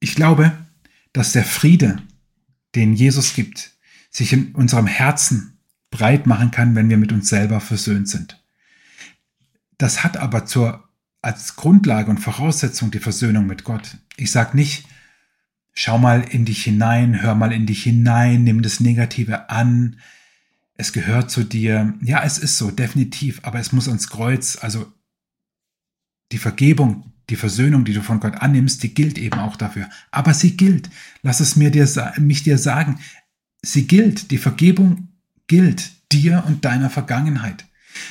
Ich 0.00 0.14
glaube, 0.14 0.65
dass 1.16 1.32
der 1.32 1.44
Friede, 1.44 2.02
den 2.74 2.92
Jesus 2.92 3.32
gibt, 3.32 3.72
sich 4.10 4.34
in 4.34 4.54
unserem 4.54 4.86
Herzen 4.86 5.58
breit 5.90 6.26
machen 6.26 6.50
kann, 6.50 6.74
wenn 6.74 6.90
wir 6.90 6.98
mit 6.98 7.10
uns 7.10 7.30
selber 7.30 7.58
versöhnt 7.60 8.06
sind. 8.06 8.44
Das 9.78 10.04
hat 10.04 10.18
aber 10.18 10.44
zur, 10.44 10.86
als 11.22 11.56
Grundlage 11.56 12.10
und 12.10 12.18
Voraussetzung 12.18 12.90
die 12.90 12.98
Versöhnung 12.98 13.46
mit 13.46 13.64
Gott. 13.64 13.96
Ich 14.18 14.30
sage 14.30 14.58
nicht, 14.58 14.84
schau 15.72 15.96
mal 15.96 16.20
in 16.20 16.44
dich 16.44 16.64
hinein, 16.64 17.22
hör 17.22 17.34
mal 17.34 17.50
in 17.50 17.64
dich 17.64 17.84
hinein, 17.84 18.44
nimm 18.44 18.60
das 18.60 18.80
Negative 18.80 19.48
an, 19.48 19.98
es 20.74 20.92
gehört 20.92 21.30
zu 21.30 21.44
dir. 21.44 21.94
Ja, 22.02 22.24
es 22.24 22.36
ist 22.36 22.58
so, 22.58 22.70
definitiv, 22.70 23.40
aber 23.42 23.58
es 23.58 23.72
muss 23.72 23.88
ans 23.88 24.10
Kreuz. 24.10 24.58
Also 24.60 24.92
die 26.30 26.38
Vergebung, 26.38 27.14
die 27.30 27.36
Versöhnung, 27.36 27.84
die 27.84 27.92
du 27.92 28.02
von 28.02 28.20
Gott 28.20 28.36
annimmst, 28.36 28.82
die 28.82 28.94
gilt 28.94 29.18
eben 29.18 29.38
auch 29.38 29.56
dafür. 29.56 29.88
Aber 30.10 30.32
sie 30.32 30.56
gilt. 30.56 30.90
Lass 31.22 31.40
es 31.40 31.56
mir 31.56 31.70
dir, 31.70 31.88
mich 32.18 32.42
dir 32.42 32.58
sagen. 32.58 33.00
Sie 33.62 33.86
gilt. 33.86 34.30
Die 34.30 34.38
Vergebung 34.38 35.08
gilt 35.48 35.90
dir 36.12 36.44
und 36.46 36.64
deiner 36.64 36.90
Vergangenheit. 36.90 37.66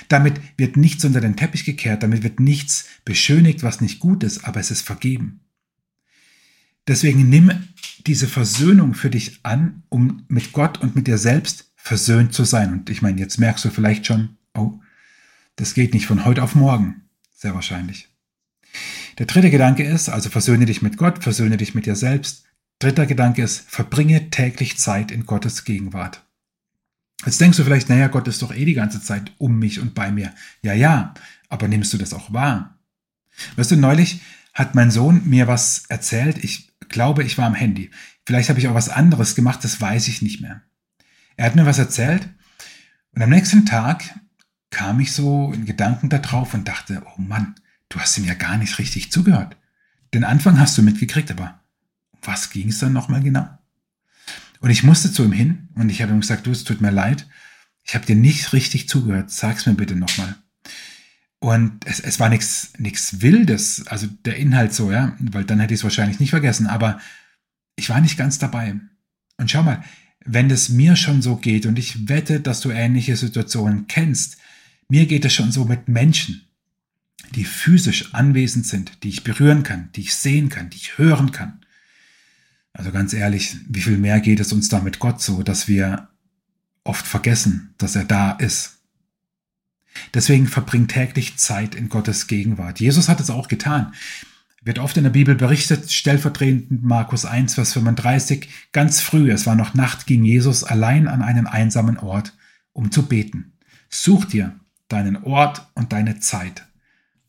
Damit 0.07 0.41
wird 0.57 0.77
nichts 0.77 1.05
unter 1.05 1.21
den 1.21 1.35
Teppich 1.35 1.63
gekehrt, 1.63 2.03
damit 2.03 2.23
wird 2.23 2.39
nichts 2.39 2.85
beschönigt, 3.05 3.63
was 3.63 3.81
nicht 3.81 3.99
gut 3.99 4.23
ist, 4.23 4.43
aber 4.45 4.59
es 4.59 4.71
ist 4.71 4.81
vergeben. 4.81 5.41
Deswegen 6.87 7.29
nimm 7.29 7.51
diese 8.05 8.27
Versöhnung 8.27 8.93
für 8.93 9.09
dich 9.09 9.39
an, 9.43 9.83
um 9.89 10.23
mit 10.27 10.53
Gott 10.53 10.79
und 10.81 10.95
mit 10.95 11.07
dir 11.07 11.17
selbst 11.17 11.71
versöhnt 11.75 12.33
zu 12.33 12.43
sein. 12.43 12.73
Und 12.73 12.89
ich 12.89 13.01
meine, 13.01 13.19
jetzt 13.19 13.37
merkst 13.37 13.65
du 13.65 13.69
vielleicht 13.69 14.05
schon, 14.05 14.37
oh, 14.55 14.79
das 15.55 15.73
geht 15.73 15.93
nicht 15.93 16.05
von 16.05 16.25
heute 16.25 16.43
auf 16.43 16.55
morgen. 16.55 17.03
Sehr 17.35 17.55
wahrscheinlich. 17.55 18.09
Der 19.17 19.25
dritte 19.25 19.49
Gedanke 19.49 19.83
ist, 19.83 20.09
also 20.09 20.29
versöhne 20.29 20.65
dich 20.65 20.81
mit 20.81 20.97
Gott, 20.97 21.23
versöhne 21.23 21.57
dich 21.57 21.73
mit 21.73 21.85
dir 21.85 21.95
selbst. 21.95 22.45
Dritter 22.79 23.05
Gedanke 23.05 23.41
ist, 23.41 23.69
verbringe 23.69 24.29
täglich 24.29 24.77
Zeit 24.77 25.11
in 25.11 25.25
Gottes 25.25 25.63
Gegenwart. 25.63 26.23
Jetzt 27.25 27.39
denkst 27.39 27.57
du 27.57 27.63
vielleicht, 27.63 27.89
naja, 27.89 28.07
Gott 28.07 28.27
ist 28.27 28.41
doch 28.41 28.53
eh 28.53 28.65
die 28.65 28.73
ganze 28.73 29.01
Zeit 29.01 29.31
um 29.37 29.57
mich 29.57 29.79
und 29.79 29.93
bei 29.93 30.11
mir. 30.11 30.33
Ja, 30.61 30.73
ja, 30.73 31.13
aber 31.47 31.67
nimmst 31.67 31.93
du 31.93 31.97
das 31.97 32.13
auch 32.13 32.33
wahr? 32.33 32.77
Weißt 33.55 33.71
du, 33.71 33.77
neulich 33.77 34.21
hat 34.53 34.75
mein 34.75 34.91
Sohn 34.91 35.21
mir 35.25 35.47
was 35.47 35.85
erzählt. 35.87 36.43
Ich 36.43 36.73
glaube, 36.89 37.23
ich 37.23 37.37
war 37.37 37.45
am 37.45 37.53
Handy. 37.53 37.91
Vielleicht 38.25 38.49
habe 38.49 38.59
ich 38.59 38.67
auch 38.67 38.73
was 38.73 38.89
anderes 38.89 39.35
gemacht, 39.35 39.63
das 39.63 39.79
weiß 39.79 40.07
ich 40.09 40.21
nicht 40.21 40.41
mehr. 40.41 40.61
Er 41.37 41.45
hat 41.45 41.55
mir 41.55 41.65
was 41.65 41.79
erzählt 41.79 42.27
und 43.13 43.21
am 43.21 43.29
nächsten 43.29 43.65
Tag 43.65 44.03
kam 44.69 44.99
ich 44.99 45.13
so 45.13 45.53
in 45.53 45.65
Gedanken 45.65 46.09
darauf 46.09 46.53
und 46.53 46.67
dachte, 46.67 47.01
oh 47.05 47.21
Mann, 47.21 47.55
du 47.95 48.01
hast 48.01 48.17
ihm 48.17 48.25
ja 48.25 48.33
gar 48.33 48.57
nicht 48.57 48.77
richtig 48.77 49.09
zugehört. 49.09 49.55
Den 50.13 50.25
Anfang 50.25 50.59
hast 50.59 50.77
du 50.77 50.81
mitgekriegt, 50.81 51.31
aber 51.31 51.61
was 52.21 52.49
ging 52.49 52.67
es 52.67 52.79
dann 52.79 52.91
nochmal 52.91 53.23
genau? 53.23 53.47
Und 54.59 54.69
ich 54.69 54.83
musste 54.83 55.13
zu 55.13 55.23
ihm 55.23 55.31
hin 55.31 55.69
und 55.75 55.89
ich 55.89 56.01
habe 56.01 56.11
ihm 56.11 56.19
gesagt, 56.19 56.45
du, 56.45 56.51
es 56.51 56.65
tut 56.65 56.81
mir 56.81 56.91
leid, 56.91 57.25
ich 57.83 57.95
habe 57.95 58.05
dir 58.05 58.15
nicht 58.15 58.51
richtig 58.51 58.89
zugehört, 58.89 59.31
sag's 59.31 59.65
mir 59.65 59.75
bitte 59.75 59.95
nochmal. 59.95 60.35
Und 61.39 61.85
es, 61.85 62.01
es 62.01 62.19
war 62.19 62.27
nichts 62.27 62.73
nichts 62.77 63.21
Wildes, 63.21 63.87
also 63.87 64.07
der 64.25 64.35
Inhalt 64.35 64.73
so, 64.73 64.91
ja, 64.91 65.15
weil 65.19 65.45
dann 65.45 65.59
hätte 65.61 65.73
ich 65.73 65.79
es 65.79 65.83
wahrscheinlich 65.83 66.19
nicht 66.19 66.31
vergessen, 66.31 66.67
aber 66.67 66.99
ich 67.77 67.89
war 67.89 68.01
nicht 68.01 68.17
ganz 68.17 68.39
dabei. 68.39 68.75
Und 69.37 69.51
schau 69.51 69.63
mal, 69.63 69.83
wenn 70.25 70.51
es 70.51 70.67
mir 70.67 70.97
schon 70.97 71.21
so 71.21 71.37
geht, 71.37 71.65
und 71.65 71.79
ich 71.79 72.09
wette, 72.09 72.41
dass 72.41 72.59
du 72.59 72.71
ähnliche 72.71 73.15
Situationen 73.15 73.87
kennst, 73.87 74.37
mir 74.89 75.05
geht 75.05 75.23
es 75.23 75.33
schon 75.33 75.51
so 75.51 75.63
mit 75.63 75.87
Menschen, 75.87 76.45
die 77.33 77.45
physisch 77.45 78.13
anwesend 78.13 78.65
sind, 78.65 79.03
die 79.03 79.09
ich 79.09 79.23
berühren 79.23 79.63
kann, 79.63 79.89
die 79.95 80.01
ich 80.01 80.15
sehen 80.15 80.49
kann, 80.49 80.69
die 80.69 80.77
ich 80.77 80.97
hören 80.97 81.31
kann. 81.31 81.61
Also 82.73 82.91
ganz 82.91 83.13
ehrlich, 83.13 83.55
wie 83.67 83.81
viel 83.81 83.97
mehr 83.97 84.19
geht 84.19 84.39
es 84.39 84.51
uns 84.51 84.69
da 84.69 84.81
mit 84.81 84.99
Gott 84.99 85.21
so, 85.21 85.43
dass 85.43 85.67
wir 85.67 86.09
oft 86.83 87.07
vergessen, 87.07 87.73
dass 87.77 87.95
er 87.95 88.03
da 88.03 88.31
ist. 88.31 88.79
Deswegen 90.13 90.47
verbringt 90.47 90.91
täglich 90.91 91.37
Zeit 91.37 91.73
in 91.73 91.87
Gottes 91.87 92.27
Gegenwart. 92.27 92.79
Jesus 92.79 93.07
hat 93.07 93.21
es 93.21 93.29
auch 93.29 93.47
getan 93.47 93.93
wird 94.65 94.79
oft 94.79 94.97
in 94.97 95.03
der 95.03 95.11
Bibel 95.11 95.35
berichtet, 95.35 95.91
stellvertretend 95.91 96.83
Markus 96.83 97.23
1, 97.23 97.53
Vers 97.53 97.73
35, 97.73 98.49
ganz 98.71 98.99
früh, 98.99 99.31
es 99.31 99.45
war 99.45 99.55
noch 99.55 99.75
Nacht, 99.75 100.07
ging 100.07 100.23
Jesus 100.23 100.63
allein 100.63 101.07
an 101.07 101.21
einen 101.21 101.45
einsamen 101.45 101.97
Ort, 101.99 102.33
um 102.73 102.91
zu 102.91 103.05
beten. 103.05 103.53
Such 103.89 104.25
dir 104.25 104.59
deinen 104.87 105.23
Ort 105.23 105.67
und 105.75 105.93
deine 105.93 106.19
Zeit, 106.19 106.65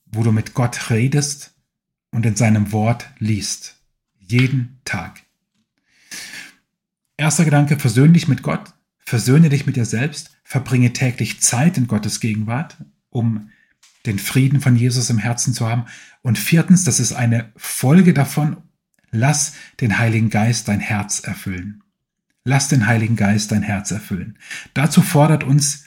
wo 0.06 0.22
du 0.22 0.32
mit 0.32 0.54
Gott 0.54 0.90
redest 0.90 1.54
und 2.10 2.26
in 2.26 2.36
seinem 2.36 2.72
Wort 2.72 3.08
liest. 3.18 3.76
Jeden 4.18 4.80
Tag. 4.84 5.22
Erster 7.16 7.44
Gedanke, 7.44 7.78
versöhne 7.78 8.12
dich 8.12 8.28
mit 8.28 8.42
Gott, 8.42 8.74
versöhne 8.98 9.48
dich 9.48 9.66
mit 9.66 9.76
dir 9.76 9.84
selbst, 9.84 10.36
verbringe 10.44 10.92
täglich 10.92 11.40
Zeit 11.40 11.78
in 11.78 11.86
Gottes 11.86 12.20
Gegenwart, 12.20 12.76
um 13.10 13.50
den 14.04 14.18
Frieden 14.18 14.60
von 14.60 14.76
Jesus 14.76 15.10
im 15.10 15.18
Herzen 15.18 15.54
zu 15.54 15.68
haben. 15.68 15.86
Und 16.22 16.38
viertens, 16.38 16.84
das 16.84 17.00
ist 17.00 17.12
eine 17.12 17.52
Folge 17.56 18.14
davon, 18.14 18.58
lass 19.10 19.54
den 19.80 19.98
Heiligen 19.98 20.30
Geist 20.30 20.68
dein 20.68 20.80
Herz 20.80 21.20
erfüllen. 21.20 21.82
Lass 22.44 22.68
den 22.68 22.86
Heiligen 22.86 23.16
Geist 23.16 23.50
dein 23.50 23.62
Herz 23.62 23.90
erfüllen. 23.90 24.38
Dazu 24.74 25.02
fordert 25.02 25.42
uns 25.42 25.86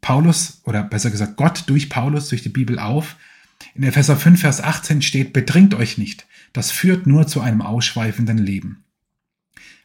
Paulus, 0.00 0.62
oder 0.64 0.82
besser 0.82 1.10
gesagt 1.10 1.36
Gott 1.36 1.64
durch 1.66 1.88
Paulus, 1.88 2.30
durch 2.30 2.42
die 2.42 2.48
Bibel 2.48 2.78
auf. 2.78 3.16
In 3.74 3.82
Epheser 3.82 4.16
5, 4.16 4.40
Vers 4.40 4.60
18 4.62 5.02
steht, 5.02 5.32
bedringt 5.32 5.74
euch 5.74 5.98
nicht. 5.98 6.26
Das 6.52 6.70
führt 6.70 7.06
nur 7.06 7.26
zu 7.26 7.40
einem 7.40 7.62
ausschweifenden 7.62 8.38
Leben. 8.38 8.84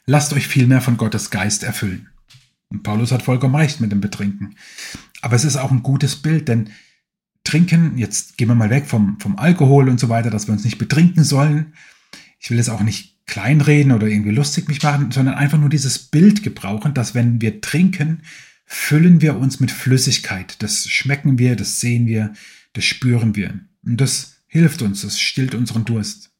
Lasst 0.06 0.32
euch 0.32 0.46
vielmehr 0.46 0.80
von 0.80 0.96
Gottes 0.96 1.30
Geist 1.30 1.62
erfüllen. 1.62 2.08
Und 2.68 2.82
Paulus 2.82 3.12
hat 3.12 3.22
vollkommen 3.22 3.54
recht 3.54 3.80
mit 3.80 3.92
dem 3.92 4.00
Betrinken. 4.00 4.56
Aber 5.22 5.36
es 5.36 5.44
ist 5.44 5.56
auch 5.56 5.70
ein 5.70 5.82
gutes 5.82 6.16
Bild, 6.16 6.48
denn 6.48 6.70
Trinken, 7.44 7.96
jetzt 7.96 8.36
gehen 8.36 8.48
wir 8.48 8.54
mal 8.54 8.70
weg 8.70 8.86
vom, 8.86 9.20
vom 9.20 9.38
Alkohol 9.38 9.88
und 9.88 10.00
so 10.00 10.08
weiter, 10.08 10.30
dass 10.30 10.48
wir 10.48 10.52
uns 10.52 10.64
nicht 10.64 10.78
betrinken 10.78 11.22
sollen. 11.22 11.74
Ich 12.40 12.50
will 12.50 12.58
es 12.58 12.68
auch 12.68 12.80
nicht 12.80 13.16
kleinreden 13.26 13.92
oder 13.92 14.06
irgendwie 14.06 14.32
lustig 14.32 14.68
mich 14.68 14.82
machen, 14.82 15.10
sondern 15.10 15.34
einfach 15.36 15.58
nur 15.58 15.68
dieses 15.68 15.98
Bild 15.98 16.42
gebrauchen, 16.42 16.94
dass 16.94 17.14
wenn 17.14 17.40
wir 17.40 17.60
trinken, 17.60 18.22
füllen 18.64 19.20
wir 19.20 19.36
uns 19.36 19.60
mit 19.60 19.70
Flüssigkeit. 19.70 20.60
Das 20.62 20.88
schmecken 20.88 21.38
wir, 21.38 21.54
das 21.54 21.80
sehen 21.80 22.06
wir, 22.06 22.32
das 22.76 22.84
spüren 22.84 23.34
wir. 23.34 23.60
Und 23.84 24.00
das 24.00 24.42
hilft 24.46 24.82
uns, 24.82 25.04
es 25.04 25.20
stillt 25.20 25.54
unseren 25.54 25.84
Durst. 25.84 26.30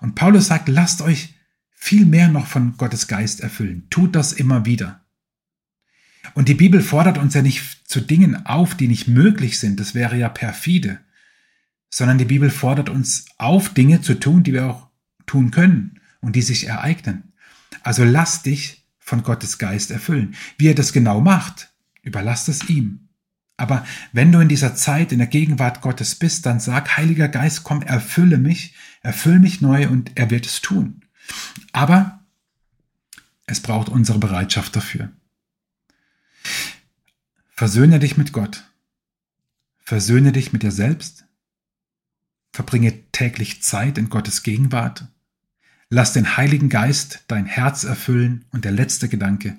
Und 0.00 0.14
Paulus 0.14 0.46
sagt, 0.46 0.68
lasst 0.68 1.02
euch 1.02 1.34
viel 1.70 2.06
mehr 2.06 2.28
noch 2.28 2.46
von 2.46 2.76
Gottes 2.76 3.08
Geist 3.08 3.40
erfüllen. 3.40 3.86
Tut 3.90 4.14
das 4.14 4.32
immer 4.32 4.66
wieder. 4.66 5.04
Und 6.34 6.48
die 6.48 6.54
Bibel 6.54 6.80
fordert 6.80 7.18
uns 7.18 7.34
ja 7.34 7.42
nicht 7.42 7.88
zu 7.88 8.00
Dingen 8.00 8.46
auf, 8.46 8.74
die 8.74 8.88
nicht 8.88 9.08
möglich 9.08 9.58
sind. 9.58 9.78
Das 9.78 9.94
wäre 9.94 10.16
ja 10.16 10.28
perfide. 10.28 11.00
Sondern 11.90 12.18
die 12.18 12.24
Bibel 12.24 12.50
fordert 12.50 12.88
uns 12.88 13.26
auf, 13.36 13.74
Dinge 13.74 14.00
zu 14.00 14.14
tun, 14.14 14.42
die 14.42 14.52
wir 14.52 14.66
auch 14.66 14.88
tun 15.26 15.50
können 15.50 16.00
und 16.20 16.36
die 16.36 16.42
sich 16.42 16.66
ereignen. 16.66 17.34
Also 17.82 18.04
lass 18.04 18.42
dich 18.42 18.86
von 18.98 19.22
Gottes 19.22 19.58
Geist 19.58 19.90
erfüllen. 19.90 20.34
Wie 20.56 20.68
er 20.68 20.74
das 20.74 20.92
genau 20.92 21.20
macht, 21.20 21.72
überlass 22.02 22.48
es 22.48 22.68
ihm. 22.68 23.03
Aber 23.56 23.86
wenn 24.12 24.32
du 24.32 24.40
in 24.40 24.48
dieser 24.48 24.74
Zeit 24.74 25.12
in 25.12 25.18
der 25.18 25.28
Gegenwart 25.28 25.80
Gottes 25.80 26.16
bist, 26.16 26.44
dann 26.46 26.58
sag, 26.58 26.96
Heiliger 26.96 27.28
Geist, 27.28 27.62
komm, 27.62 27.82
erfülle 27.82 28.38
mich, 28.38 28.74
erfülle 29.02 29.38
mich 29.38 29.60
neu 29.60 29.88
und 29.88 30.12
er 30.16 30.30
wird 30.30 30.46
es 30.46 30.60
tun. 30.60 31.02
Aber 31.72 32.20
es 33.46 33.60
braucht 33.60 33.88
unsere 33.88 34.18
Bereitschaft 34.18 34.74
dafür. 34.74 35.10
Versöhne 37.52 38.00
dich 38.00 38.16
mit 38.16 38.32
Gott. 38.32 38.64
Versöhne 39.84 40.32
dich 40.32 40.52
mit 40.52 40.62
dir 40.62 40.72
selbst. 40.72 41.24
Verbringe 42.52 43.10
täglich 43.12 43.62
Zeit 43.62 43.98
in 43.98 44.08
Gottes 44.08 44.42
Gegenwart. 44.42 45.06
Lass 45.90 46.12
den 46.12 46.36
Heiligen 46.36 46.68
Geist 46.68 47.24
dein 47.28 47.46
Herz 47.46 47.84
erfüllen 47.84 48.46
und 48.50 48.64
der 48.64 48.72
letzte 48.72 49.08
Gedanke, 49.08 49.58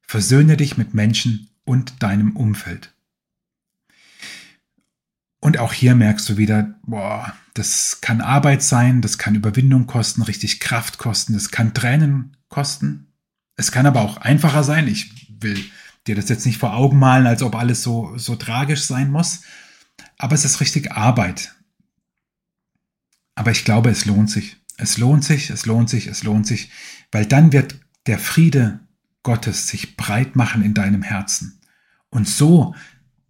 versöhne 0.00 0.56
dich 0.56 0.76
mit 0.76 0.94
Menschen 0.94 1.50
und 1.64 2.02
deinem 2.02 2.34
Umfeld. 2.34 2.95
Und 5.46 5.58
auch 5.58 5.72
hier 5.72 5.94
merkst 5.94 6.28
du 6.28 6.38
wieder, 6.38 6.74
boah, 6.82 7.32
das 7.54 8.00
kann 8.00 8.20
Arbeit 8.20 8.64
sein, 8.64 9.00
das 9.00 9.16
kann 9.16 9.36
Überwindung 9.36 9.86
kosten, 9.86 10.22
richtig 10.22 10.58
Kraft 10.58 10.98
kosten, 10.98 11.34
das 11.34 11.52
kann 11.52 11.72
Tränen 11.72 12.36
kosten. 12.48 13.12
Es 13.54 13.70
kann 13.70 13.86
aber 13.86 14.00
auch 14.00 14.16
einfacher 14.16 14.64
sein. 14.64 14.88
Ich 14.88 15.30
will 15.40 15.64
dir 16.08 16.16
das 16.16 16.28
jetzt 16.28 16.46
nicht 16.46 16.58
vor 16.58 16.74
Augen 16.74 16.98
malen, 16.98 17.28
als 17.28 17.44
ob 17.44 17.54
alles 17.54 17.84
so, 17.84 18.18
so 18.18 18.34
tragisch 18.34 18.86
sein 18.86 19.08
muss. 19.12 19.42
Aber 20.18 20.34
es 20.34 20.44
ist 20.44 20.60
richtig 20.60 20.90
Arbeit. 20.90 21.54
Aber 23.36 23.52
ich 23.52 23.64
glaube, 23.64 23.90
es 23.90 24.04
lohnt 24.04 24.32
sich. 24.32 24.56
Es 24.78 24.98
lohnt 24.98 25.22
sich, 25.22 25.50
es 25.50 25.64
lohnt 25.64 25.88
sich, 25.88 26.08
es 26.08 26.24
lohnt 26.24 26.48
sich, 26.48 26.72
weil 27.12 27.24
dann 27.24 27.52
wird 27.52 27.78
der 28.06 28.18
Friede 28.18 28.80
Gottes 29.22 29.68
sich 29.68 29.96
breit 29.96 30.34
machen 30.34 30.64
in 30.64 30.74
deinem 30.74 31.02
Herzen. 31.02 31.60
Und 32.10 32.28
so 32.28 32.74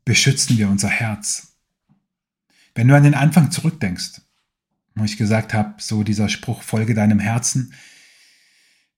beschützen 0.06 0.56
wir 0.56 0.70
unser 0.70 0.88
Herz. 0.88 1.52
Wenn 2.76 2.88
du 2.88 2.94
an 2.94 3.04
den 3.04 3.14
Anfang 3.14 3.50
zurückdenkst, 3.50 4.20
wo 4.94 5.04
ich 5.04 5.16
gesagt 5.16 5.54
habe, 5.54 5.74
so 5.78 6.02
dieser 6.02 6.28
Spruch, 6.28 6.62
folge 6.62 6.94
deinem 6.94 7.18
Herzen, 7.18 7.72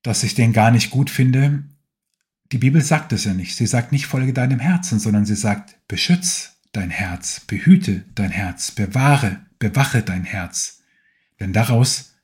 dass 0.03 0.25
ich 0.25 0.35
den 0.35 0.53
gar 0.53 0.73
nicht 0.73 0.91
gut 0.91 1.11
finde, 1.11 1.63
die 2.51 2.59
Bibel 2.59 2.83
sagt 2.83 3.13
es 3.13 3.25
ja 3.25 3.35
nicht. 3.35 3.57
Sie 3.57 3.67
sagt 3.67 3.93
nicht, 3.93 4.07
folge 4.07 4.33
deinem 4.33 4.59
Herzen, 4.59 4.99
sondern 4.99 5.27
sie 5.27 5.37
sagt, 5.37 5.77
beschütz 5.87 6.57
dein 6.73 6.91
Herz, 6.91 7.41
behüte 7.47 8.05
dein 8.15 8.31
Herz, 8.31 8.73
bewahre, 8.73 9.47
bewache 9.61 10.03
dein 10.03 10.25
Herz. 10.25 10.83
Denn 11.39 11.53
daraus 11.53 12.15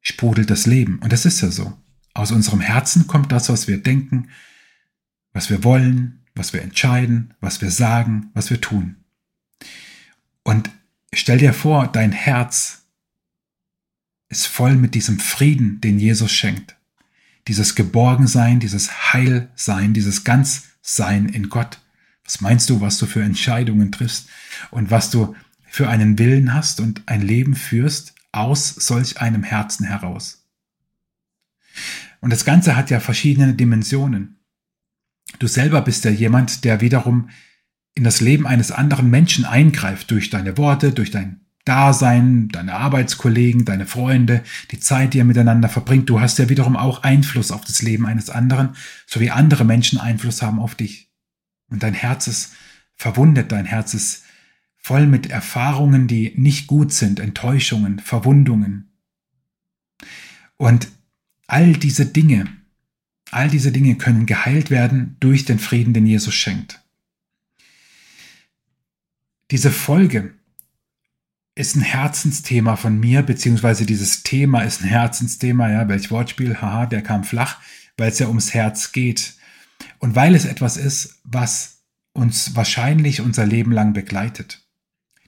sprudelt 0.00 0.48
das 0.48 0.66
Leben. 0.66 0.98
Und 1.00 1.12
das 1.12 1.26
ist 1.26 1.42
ja 1.42 1.50
so. 1.50 1.76
Aus 2.14 2.32
unserem 2.32 2.60
Herzen 2.60 3.06
kommt 3.06 3.32
das, 3.32 3.50
was 3.50 3.68
wir 3.68 3.82
denken, 3.82 4.30
was 5.34 5.50
wir 5.50 5.62
wollen, 5.62 6.24
was 6.34 6.54
wir 6.54 6.62
entscheiden, 6.62 7.34
was 7.40 7.60
wir 7.60 7.70
sagen, 7.70 8.30
was 8.32 8.48
wir 8.48 8.60
tun. 8.60 8.96
Und 10.42 10.70
stell 11.14 11.38
dir 11.38 11.52
vor, 11.52 11.88
dein 11.88 12.12
Herz 12.12 12.82
ist 14.28 14.46
voll 14.46 14.76
mit 14.76 14.94
diesem 14.94 15.18
Frieden, 15.18 15.80
den 15.80 15.98
Jesus 15.98 16.32
schenkt 16.32 16.76
dieses 17.48 17.74
Geborgensein, 17.74 18.60
dieses 18.60 19.12
Heilsein, 19.12 19.94
dieses 19.94 20.24
Ganzsein 20.24 21.28
in 21.28 21.48
Gott. 21.48 21.80
Was 22.24 22.40
meinst 22.40 22.70
du, 22.70 22.80
was 22.80 22.98
du 22.98 23.06
für 23.06 23.22
Entscheidungen 23.22 23.90
triffst 23.90 24.28
und 24.70 24.90
was 24.90 25.10
du 25.10 25.34
für 25.68 25.88
einen 25.88 26.18
Willen 26.18 26.54
hast 26.54 26.80
und 26.80 27.02
ein 27.06 27.22
Leben 27.22 27.54
führst 27.54 28.14
aus 28.30 28.68
solch 28.68 29.20
einem 29.20 29.42
Herzen 29.42 29.86
heraus? 29.86 30.44
Und 32.20 32.30
das 32.30 32.44
Ganze 32.44 32.76
hat 32.76 32.90
ja 32.90 33.00
verschiedene 33.00 33.54
Dimensionen. 33.54 34.36
Du 35.38 35.48
selber 35.48 35.80
bist 35.80 36.04
ja 36.04 36.10
jemand, 36.10 36.64
der 36.64 36.80
wiederum 36.80 37.30
in 37.94 38.04
das 38.04 38.20
Leben 38.20 38.46
eines 38.46 38.70
anderen 38.70 39.10
Menschen 39.10 39.44
eingreift 39.44 40.10
durch 40.10 40.30
deine 40.30 40.56
Worte, 40.56 40.92
durch 40.92 41.10
dein 41.10 41.40
Dasein, 41.64 42.48
deine 42.48 42.74
Arbeitskollegen, 42.74 43.64
deine 43.64 43.86
Freunde, 43.86 44.42
die 44.72 44.80
Zeit, 44.80 45.14
die 45.14 45.18
ihr 45.18 45.24
miteinander 45.24 45.68
verbringt. 45.68 46.08
Du 46.10 46.20
hast 46.20 46.38
ja 46.38 46.48
wiederum 46.48 46.76
auch 46.76 47.04
Einfluss 47.04 47.52
auf 47.52 47.64
das 47.64 47.82
Leben 47.82 48.06
eines 48.06 48.30
anderen, 48.30 48.70
so 49.06 49.20
wie 49.20 49.30
andere 49.30 49.64
Menschen 49.64 50.00
Einfluss 50.00 50.42
haben 50.42 50.58
auf 50.58 50.74
dich. 50.74 51.12
Und 51.68 51.82
dein 51.82 51.94
Herz 51.94 52.26
ist 52.26 52.54
verwundet, 52.96 53.52
dein 53.52 53.64
Herz 53.64 53.94
ist 53.94 54.24
voll 54.76 55.06
mit 55.06 55.30
Erfahrungen, 55.30 56.08
die 56.08 56.32
nicht 56.36 56.66
gut 56.66 56.92
sind, 56.92 57.20
Enttäuschungen, 57.20 58.00
Verwundungen. 58.00 58.90
Und 60.56 60.88
all 61.46 61.74
diese 61.74 62.06
Dinge, 62.06 62.46
all 63.30 63.48
diese 63.48 63.70
Dinge 63.70 63.94
können 63.94 64.26
geheilt 64.26 64.70
werden 64.70 65.16
durch 65.20 65.44
den 65.44 65.60
Frieden, 65.60 65.94
den 65.94 66.06
Jesus 66.06 66.34
schenkt. 66.34 66.81
Diese 69.52 69.70
Folge, 69.70 70.34
ist 71.54 71.76
ein 71.76 71.82
Herzensthema 71.82 72.76
von 72.76 72.98
mir, 72.98 73.22
beziehungsweise 73.22 73.84
dieses 73.84 74.22
Thema 74.22 74.62
ist 74.62 74.82
ein 74.82 74.88
Herzensthema, 74.88 75.70
ja, 75.70 75.88
welch 75.88 76.10
Wortspiel, 76.10 76.60
haha, 76.60 76.86
der 76.86 77.02
kam 77.02 77.24
flach, 77.24 77.60
weil 77.96 78.08
es 78.08 78.18
ja 78.18 78.28
ums 78.28 78.54
Herz 78.54 78.92
geht. 78.92 79.34
Und 79.98 80.14
weil 80.14 80.34
es 80.34 80.44
etwas 80.44 80.76
ist, 80.76 81.20
was 81.24 81.82
uns 82.14 82.56
wahrscheinlich 82.56 83.20
unser 83.20 83.44
Leben 83.44 83.72
lang 83.72 83.92
begleitet. 83.92 84.66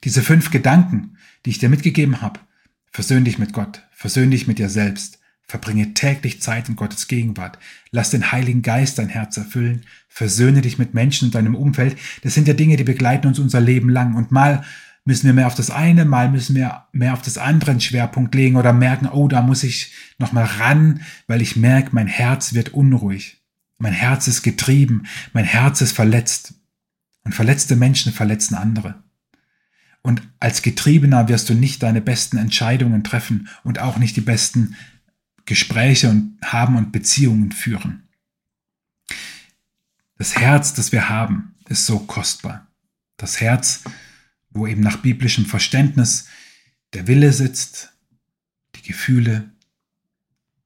Diese 0.05 0.23
fünf 0.23 0.51
Gedanken, 0.51 1.19
die 1.45 1.51
ich 1.51 1.59
dir 1.59 1.69
mitgegeben 1.69 2.21
habe, 2.21 2.41
versöhn 2.91 3.25
dich 3.25 3.39
mit 3.39 3.53
Gott, 3.53 3.87
versöhn 3.93 4.31
dich 4.31 4.47
mit 4.47 4.59
dir 4.59 4.69
selbst, 4.69 5.19
verbringe 5.47 5.95
täglich 5.95 6.41
Zeit 6.41 6.69
in 6.69 6.77
Gottes 6.77 7.07
Gegenwart, 7.07 7.59
lass 7.91 8.11
den 8.11 8.33
Heiligen 8.33 8.63
Geist 8.63 8.99
dein 8.99 9.09
Herz 9.09 9.37
erfüllen, 9.37 9.85
versöhne 10.09 10.63
dich 10.63 10.79
mit 10.79 10.95
Menschen 10.95 11.27
und 11.27 11.35
deinem 11.35 11.55
Umfeld, 11.55 11.97
das 12.23 12.35
sind 12.35 12.49
ja 12.49 12.55
Dinge, 12.55 12.77
die 12.77 12.85
begleiten 12.85 13.27
uns 13.27 13.39
unser 13.39 13.61
Leben 13.61 13.89
lang. 13.91 14.15
Und 14.15 14.31
mal 14.31 14.65
müssen 15.05 15.27
wir 15.27 15.35
mehr 15.35 15.47
auf 15.47 15.55
das 15.55 15.71
eine, 15.71 16.05
mal 16.05 16.31
müssen 16.31 16.57
wir 16.57 16.85
mehr 16.93 17.13
auf 17.13 17.23
das 17.23 17.39
andere 17.39 17.73
einen 17.73 17.81
Schwerpunkt 17.81 18.35
legen 18.35 18.57
oder 18.57 18.73
merken, 18.73 19.09
oh, 19.09 19.29
da 19.29 19.43
muss 19.43 19.63
ich 19.63 19.93
nochmal 20.19 20.45
ran, 20.45 21.03
weil 21.27 21.43
ich 21.43 21.57
merke, 21.57 21.91
mein 21.93 22.07
Herz 22.07 22.55
wird 22.55 22.71
unruhig. 22.71 23.43
Mein 23.79 23.93
Herz 23.93 24.29
ist 24.29 24.43
getrieben, 24.43 25.05
mein 25.33 25.45
Herz 25.45 25.81
ist 25.81 25.93
verletzt. 25.93 26.55
Und 27.25 27.35
verletzte 27.35 27.75
Menschen 27.75 28.13
verletzen 28.13 28.55
andere. 28.55 29.03
Und 30.03 30.23
als 30.39 30.61
Getriebener 30.61 31.29
wirst 31.29 31.49
du 31.49 31.55
nicht 31.55 31.83
deine 31.83 32.03
besten 32.03 32.37
Entscheidungen 32.37 33.03
treffen 33.03 33.49
und 33.63 33.79
auch 33.79 33.97
nicht 33.97 34.17
die 34.17 34.21
besten 34.21 34.77
Gespräche 35.45 36.11
und 36.11 36.39
haben 36.43 36.77
und 36.77 36.93
Beziehungen 36.93 37.53
führen. 37.53 38.09
Das 40.17 40.37
Herz, 40.37 40.75
das 40.75 40.93
wir 40.93 41.09
haben, 41.09 41.55
ist 41.69 41.87
so 41.87 41.99
kostbar. 41.99 42.67
Das 43.17 43.41
Herz, 43.41 43.85
wo 44.51 44.67
eben 44.67 44.81
nach 44.81 44.99
biblischem 44.99 45.47
Verständnis 45.47 46.29
der 46.93 47.07
Wille 47.07 47.33
sitzt, 47.33 47.93
die 48.77 48.83
Gefühle, 48.83 49.53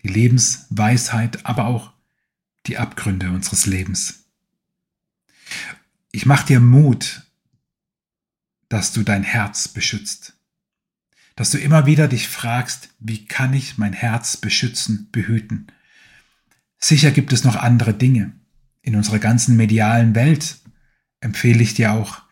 die 0.02 0.08
Lebensweisheit, 0.08 1.44
aber 1.46 1.66
auch 1.66 1.92
die 2.66 2.78
Abgründe 2.78 3.30
unseres 3.30 3.66
Lebens. 3.66 4.26
Ich 6.12 6.26
mache 6.26 6.46
dir 6.46 6.60
Mut, 6.60 7.22
dass 8.68 8.92
du 8.92 9.02
dein 9.02 9.22
Herz 9.22 9.68
beschützt, 9.68 10.37
dass 11.38 11.50
du 11.50 11.58
immer 11.58 11.86
wieder 11.86 12.08
dich 12.08 12.26
fragst, 12.26 12.88
wie 12.98 13.24
kann 13.24 13.54
ich 13.54 13.78
mein 13.78 13.92
Herz 13.92 14.36
beschützen, 14.36 15.08
behüten. 15.12 15.68
Sicher 16.78 17.12
gibt 17.12 17.32
es 17.32 17.44
noch 17.44 17.54
andere 17.54 17.94
Dinge. 17.94 18.32
In 18.82 18.96
unserer 18.96 19.20
ganzen 19.20 19.56
medialen 19.56 20.16
Welt 20.16 20.58
empfehle 21.20 21.62
ich 21.62 21.74
dir 21.74 21.92
auch 21.92 22.22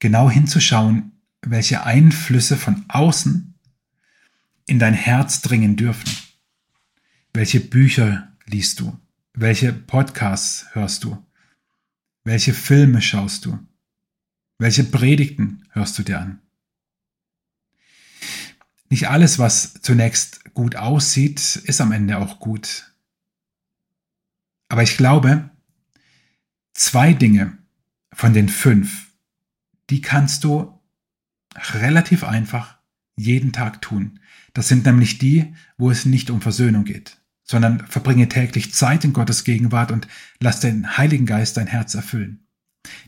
genau 0.00 0.28
hinzuschauen, 0.28 1.12
welche 1.40 1.84
Einflüsse 1.84 2.56
von 2.56 2.84
außen 2.88 3.54
in 4.66 4.80
dein 4.80 4.94
Herz 4.94 5.40
dringen 5.40 5.76
dürfen. 5.76 6.10
Welche 7.32 7.60
Bücher 7.60 8.32
liest 8.46 8.80
du? 8.80 8.98
Welche 9.34 9.72
Podcasts 9.72 10.66
hörst 10.72 11.04
du? 11.04 11.24
Welche 12.24 12.54
Filme 12.54 13.02
schaust 13.02 13.44
du? 13.44 13.56
Welche 14.58 14.82
Predigten 14.82 15.62
hörst 15.70 15.96
du 15.96 16.02
dir 16.02 16.18
an? 16.18 16.40
Nicht 18.90 19.08
alles, 19.08 19.38
was 19.38 19.74
zunächst 19.82 20.52
gut 20.54 20.76
aussieht, 20.76 21.56
ist 21.64 21.80
am 21.80 21.92
Ende 21.92 22.18
auch 22.18 22.40
gut. 22.40 22.92
Aber 24.68 24.82
ich 24.82 24.96
glaube, 24.96 25.50
zwei 26.74 27.12
Dinge 27.12 27.58
von 28.12 28.32
den 28.32 28.48
fünf 28.48 29.08
die 29.90 30.00
kannst 30.00 30.44
du 30.44 30.78
relativ 31.56 32.24
einfach 32.24 32.78
jeden 33.16 33.52
Tag 33.52 33.82
tun. 33.82 34.20
Das 34.54 34.68
sind 34.68 34.84
nämlich 34.86 35.18
die, 35.18 35.54
wo 35.76 35.90
es 35.90 36.04
nicht 36.04 36.30
um 36.30 36.40
Versöhnung 36.40 36.84
geht, 36.84 37.18
sondern 37.42 37.86
verbringe 37.86 38.28
täglich 38.28 38.74
Zeit 38.74 39.04
in 39.04 39.12
Gottes 39.12 39.44
Gegenwart 39.44 39.90
und 39.90 40.06
lass 40.40 40.60
den 40.60 40.96
Heiligen 40.96 41.26
Geist 41.26 41.56
dein 41.56 41.66
Herz 41.66 41.94
erfüllen. 41.94 42.46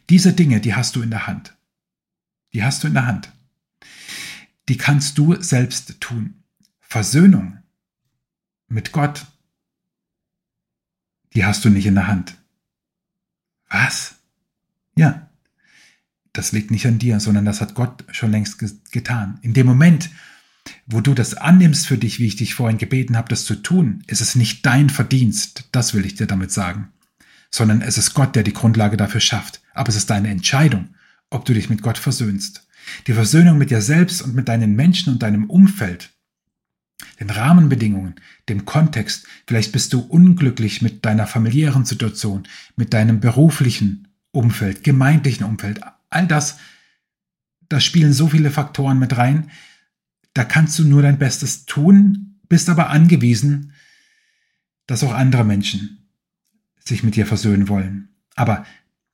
Diese 0.08 0.32
Dinge, 0.32 0.60
die 0.60 0.74
hast 0.74 0.96
du 0.96 1.02
in 1.02 1.10
der 1.10 1.26
Hand. 1.26 1.56
Die 2.52 2.64
hast 2.64 2.82
du 2.82 2.88
in 2.88 2.94
der 2.94 3.06
Hand. 3.06 3.32
Die 4.70 4.76
kannst 4.76 5.18
du 5.18 5.34
selbst 5.42 6.00
tun. 6.00 6.44
Versöhnung 6.78 7.58
mit 8.68 8.92
Gott, 8.92 9.26
die 11.34 11.44
hast 11.44 11.64
du 11.64 11.70
nicht 11.70 11.86
in 11.86 11.96
der 11.96 12.06
Hand. 12.06 12.36
Was? 13.68 14.14
Ja, 14.94 15.28
das 16.32 16.52
liegt 16.52 16.70
nicht 16.70 16.86
an 16.86 17.00
dir, 17.00 17.18
sondern 17.18 17.46
das 17.46 17.60
hat 17.60 17.74
Gott 17.74 18.04
schon 18.12 18.30
längst 18.30 18.60
getan. 18.92 19.40
In 19.42 19.54
dem 19.54 19.66
Moment, 19.66 20.08
wo 20.86 21.00
du 21.00 21.14
das 21.14 21.34
annimmst 21.34 21.88
für 21.88 21.98
dich, 21.98 22.20
wie 22.20 22.28
ich 22.28 22.36
dich 22.36 22.54
vorhin 22.54 22.78
gebeten 22.78 23.16
habe, 23.16 23.28
das 23.28 23.46
zu 23.46 23.56
tun, 23.56 24.04
ist 24.06 24.20
es 24.20 24.36
nicht 24.36 24.64
dein 24.64 24.88
Verdienst, 24.88 25.68
das 25.72 25.94
will 25.94 26.06
ich 26.06 26.14
dir 26.14 26.28
damit 26.28 26.52
sagen, 26.52 26.92
sondern 27.50 27.82
es 27.82 27.98
ist 27.98 28.14
Gott, 28.14 28.36
der 28.36 28.44
die 28.44 28.52
Grundlage 28.52 28.96
dafür 28.96 29.20
schafft. 29.20 29.62
Aber 29.74 29.88
es 29.88 29.96
ist 29.96 30.10
deine 30.10 30.28
Entscheidung, 30.28 30.94
ob 31.28 31.44
du 31.44 31.54
dich 31.54 31.70
mit 31.70 31.82
Gott 31.82 31.98
versöhnst. 31.98 32.68
Die 33.06 33.12
Versöhnung 33.12 33.58
mit 33.58 33.70
dir 33.70 33.82
selbst 33.82 34.22
und 34.22 34.34
mit 34.34 34.48
deinen 34.48 34.74
Menschen 34.74 35.12
und 35.12 35.22
deinem 35.22 35.48
Umfeld, 35.48 36.10
den 37.18 37.30
Rahmenbedingungen, 37.30 38.14
dem 38.48 38.64
Kontext. 38.64 39.26
Vielleicht 39.46 39.72
bist 39.72 39.92
du 39.92 40.00
unglücklich 40.00 40.82
mit 40.82 41.04
deiner 41.04 41.26
familiären 41.26 41.84
Situation, 41.84 42.46
mit 42.76 42.92
deinem 42.92 43.20
beruflichen 43.20 44.08
Umfeld, 44.32 44.84
gemeindlichen 44.84 45.44
Umfeld. 45.44 45.80
All 46.08 46.26
das, 46.26 46.58
da 47.68 47.80
spielen 47.80 48.12
so 48.12 48.28
viele 48.28 48.50
Faktoren 48.50 48.98
mit 48.98 49.16
rein. 49.16 49.50
Da 50.34 50.44
kannst 50.44 50.78
du 50.78 50.84
nur 50.84 51.02
dein 51.02 51.18
Bestes 51.18 51.66
tun, 51.66 52.40
bist 52.48 52.68
aber 52.68 52.90
angewiesen, 52.90 53.72
dass 54.86 55.04
auch 55.04 55.14
andere 55.14 55.44
Menschen 55.44 56.08
sich 56.84 57.02
mit 57.02 57.16
dir 57.16 57.26
versöhnen 57.26 57.68
wollen. 57.68 58.08
Aber 58.34 58.64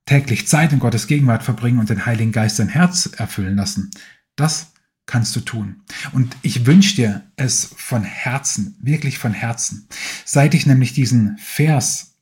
täglich 0.06 0.46
Zeit 0.46 0.72
in 0.72 0.78
Gottes 0.78 1.06
Gegenwart 1.06 1.42
verbringen 1.42 1.78
und 1.78 1.90
den 1.90 2.06
Heiligen 2.06 2.32
Geist 2.32 2.58
dein 2.58 2.68
Herz 2.68 3.10
erfüllen 3.16 3.56
lassen, 3.56 3.90
das 4.36 4.72
kannst 5.04 5.36
du 5.36 5.40
tun. 5.40 5.82
Und 6.12 6.36
ich 6.42 6.66
wünsche 6.66 6.96
dir 6.96 7.22
es 7.36 7.70
von 7.76 8.02
Herzen, 8.02 8.76
wirklich 8.80 9.18
von 9.18 9.32
Herzen. 9.32 9.88
Seit 10.24 10.54
ich 10.54 10.66
nämlich 10.66 10.92
diesen 10.92 11.36
Vers, 11.38 12.16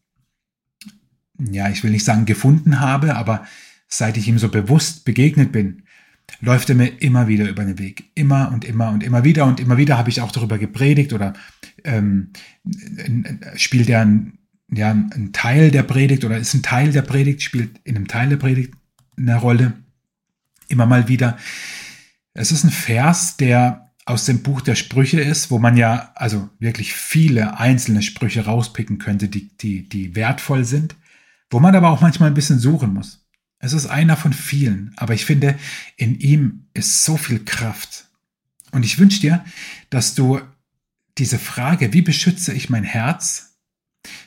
ja, 1.38 1.68
ich 1.70 1.82
will 1.82 1.90
nicht 1.90 2.04
sagen 2.04 2.26
gefunden 2.26 2.80
habe, 2.80 3.16
aber 3.16 3.46
seit 3.88 4.16
ich 4.16 4.28
ihm 4.28 4.38
so 4.38 4.48
bewusst 4.48 5.04
begegnet 5.04 5.52
bin, 5.52 5.82
läuft 6.40 6.68
er 6.68 6.74
mir 6.74 7.02
immer 7.02 7.28
wieder 7.28 7.48
über 7.48 7.64
den 7.64 7.78
Weg. 7.78 8.10
Immer 8.14 8.50
und 8.52 8.64
immer 8.64 8.90
und 8.90 9.02
immer 9.02 9.24
wieder. 9.24 9.46
Und 9.46 9.60
immer 9.60 9.76
wieder 9.76 9.98
habe 9.98 10.10
ich 10.10 10.20
auch 10.20 10.32
darüber 10.32 10.58
gepredigt 10.58 11.12
oder 11.12 11.34
ähm, 11.84 12.32
spielt 13.56 13.88
er 13.88 14.02
ein, 14.02 14.38
ja, 14.70 14.90
ein 14.90 15.30
Teil 15.32 15.70
der 15.70 15.82
Predigt 15.82 16.24
oder 16.24 16.38
ist 16.38 16.54
ein 16.54 16.62
Teil 16.62 16.92
der 16.92 17.02
Predigt, 17.02 17.42
spielt 17.42 17.80
in 17.84 17.96
einem 17.96 18.08
Teil 18.08 18.28
der 18.28 18.36
Predigt 18.36 18.74
eine 19.16 19.36
Rolle. 19.36 19.74
Immer 20.68 20.86
mal 20.86 21.08
wieder. 21.08 21.38
Es 22.32 22.50
ist 22.50 22.64
ein 22.64 22.70
Vers, 22.70 23.36
der 23.36 23.92
aus 24.06 24.24
dem 24.24 24.42
Buch 24.42 24.60
der 24.60 24.74
Sprüche 24.74 25.20
ist, 25.20 25.50
wo 25.50 25.58
man 25.58 25.76
ja 25.76 26.12
also 26.14 26.50
wirklich 26.58 26.94
viele 26.94 27.58
einzelne 27.58 28.02
Sprüche 28.02 28.44
rauspicken 28.44 28.98
könnte, 28.98 29.28
die, 29.28 29.56
die, 29.56 29.88
die 29.88 30.14
wertvoll 30.14 30.64
sind, 30.64 30.96
wo 31.50 31.60
man 31.60 31.74
aber 31.74 31.90
auch 31.90 32.00
manchmal 32.00 32.30
ein 32.30 32.34
bisschen 32.34 32.58
suchen 32.58 32.92
muss. 32.92 33.26
Es 33.58 33.72
ist 33.72 33.86
einer 33.86 34.16
von 34.16 34.34
vielen, 34.34 34.92
aber 34.96 35.14
ich 35.14 35.24
finde, 35.24 35.58
in 35.96 36.18
ihm 36.18 36.66
ist 36.74 37.04
so 37.04 37.16
viel 37.16 37.44
Kraft. 37.44 38.08
Und 38.72 38.84
ich 38.84 38.98
wünsche 38.98 39.20
dir, 39.20 39.44
dass 39.88 40.14
du 40.14 40.40
diese 41.16 41.38
Frage, 41.38 41.92
wie 41.92 42.02
beschütze 42.02 42.52
ich 42.52 42.68
mein 42.68 42.84
Herz, 42.84 43.53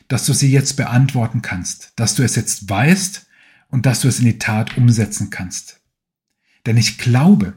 dass 0.08 0.26
du 0.26 0.34
sie 0.34 0.52
jetzt 0.52 0.78
beantworten 0.78 1.42
kannst, 1.42 1.94
dass 1.96 2.16
du 2.16 2.24
es 2.24 2.36
jetzt 2.36 2.70
weißt 2.70 3.28
und 3.70 3.86
dass 3.86 4.02
du 4.02 4.08
es 4.08 4.20
in 4.20 4.26
die 4.26 4.40
Tat 4.40 4.78
umsetzen 4.78 5.30
kannst. 5.30 5.82
Denn 6.66 6.78
ich 6.78 6.98
glaube, 6.98 7.54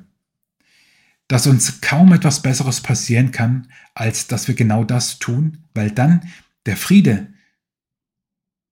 dass 1.28 1.46
uns 1.46 1.80
kaum 1.80 2.12
etwas 2.12 2.42
Besseres 2.42 2.80
passieren 2.80 3.30
kann, 3.30 3.68
als 3.94 4.26
dass 4.26 4.48
wir 4.48 4.54
genau 4.54 4.84
das 4.84 5.18
tun, 5.20 5.64
weil 5.74 5.90
dann 5.90 6.28
der 6.66 6.76
Friede, 6.76 7.32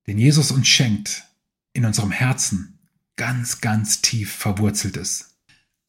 den 0.07 0.19
Jesus 0.19 0.51
uns 0.51 0.67
schenkt, 0.67 1.25
in 1.73 1.85
unserem 1.85 2.11
Herzen 2.11 2.79
ganz, 3.17 3.61
ganz 3.61 4.01
tief 4.03 4.33
verwurzelt 4.33 4.97
ist. 4.97 5.37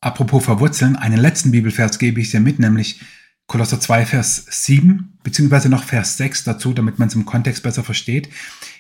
Apropos 0.02 0.46
verwurzeln, 0.46 0.96
einen 0.96 1.18
letzten 1.18 1.52
Bibelvers 1.52 2.00
gebe 2.00 2.22
ich 2.22 2.32
dir 2.32 2.40
mit, 2.40 2.60
nämlich 2.60 3.02
Kolosser 3.50 3.80
2, 3.80 4.06
Vers 4.06 4.46
7, 4.48 5.18
beziehungsweise 5.24 5.70
noch 5.70 5.84
Vers 5.84 6.18
6 6.18 6.44
dazu, 6.44 6.72
damit 6.72 7.00
man 7.00 7.08
es 7.08 7.16
im 7.16 7.26
Kontext 7.26 7.64
besser 7.64 7.84
versteht. 7.84 8.30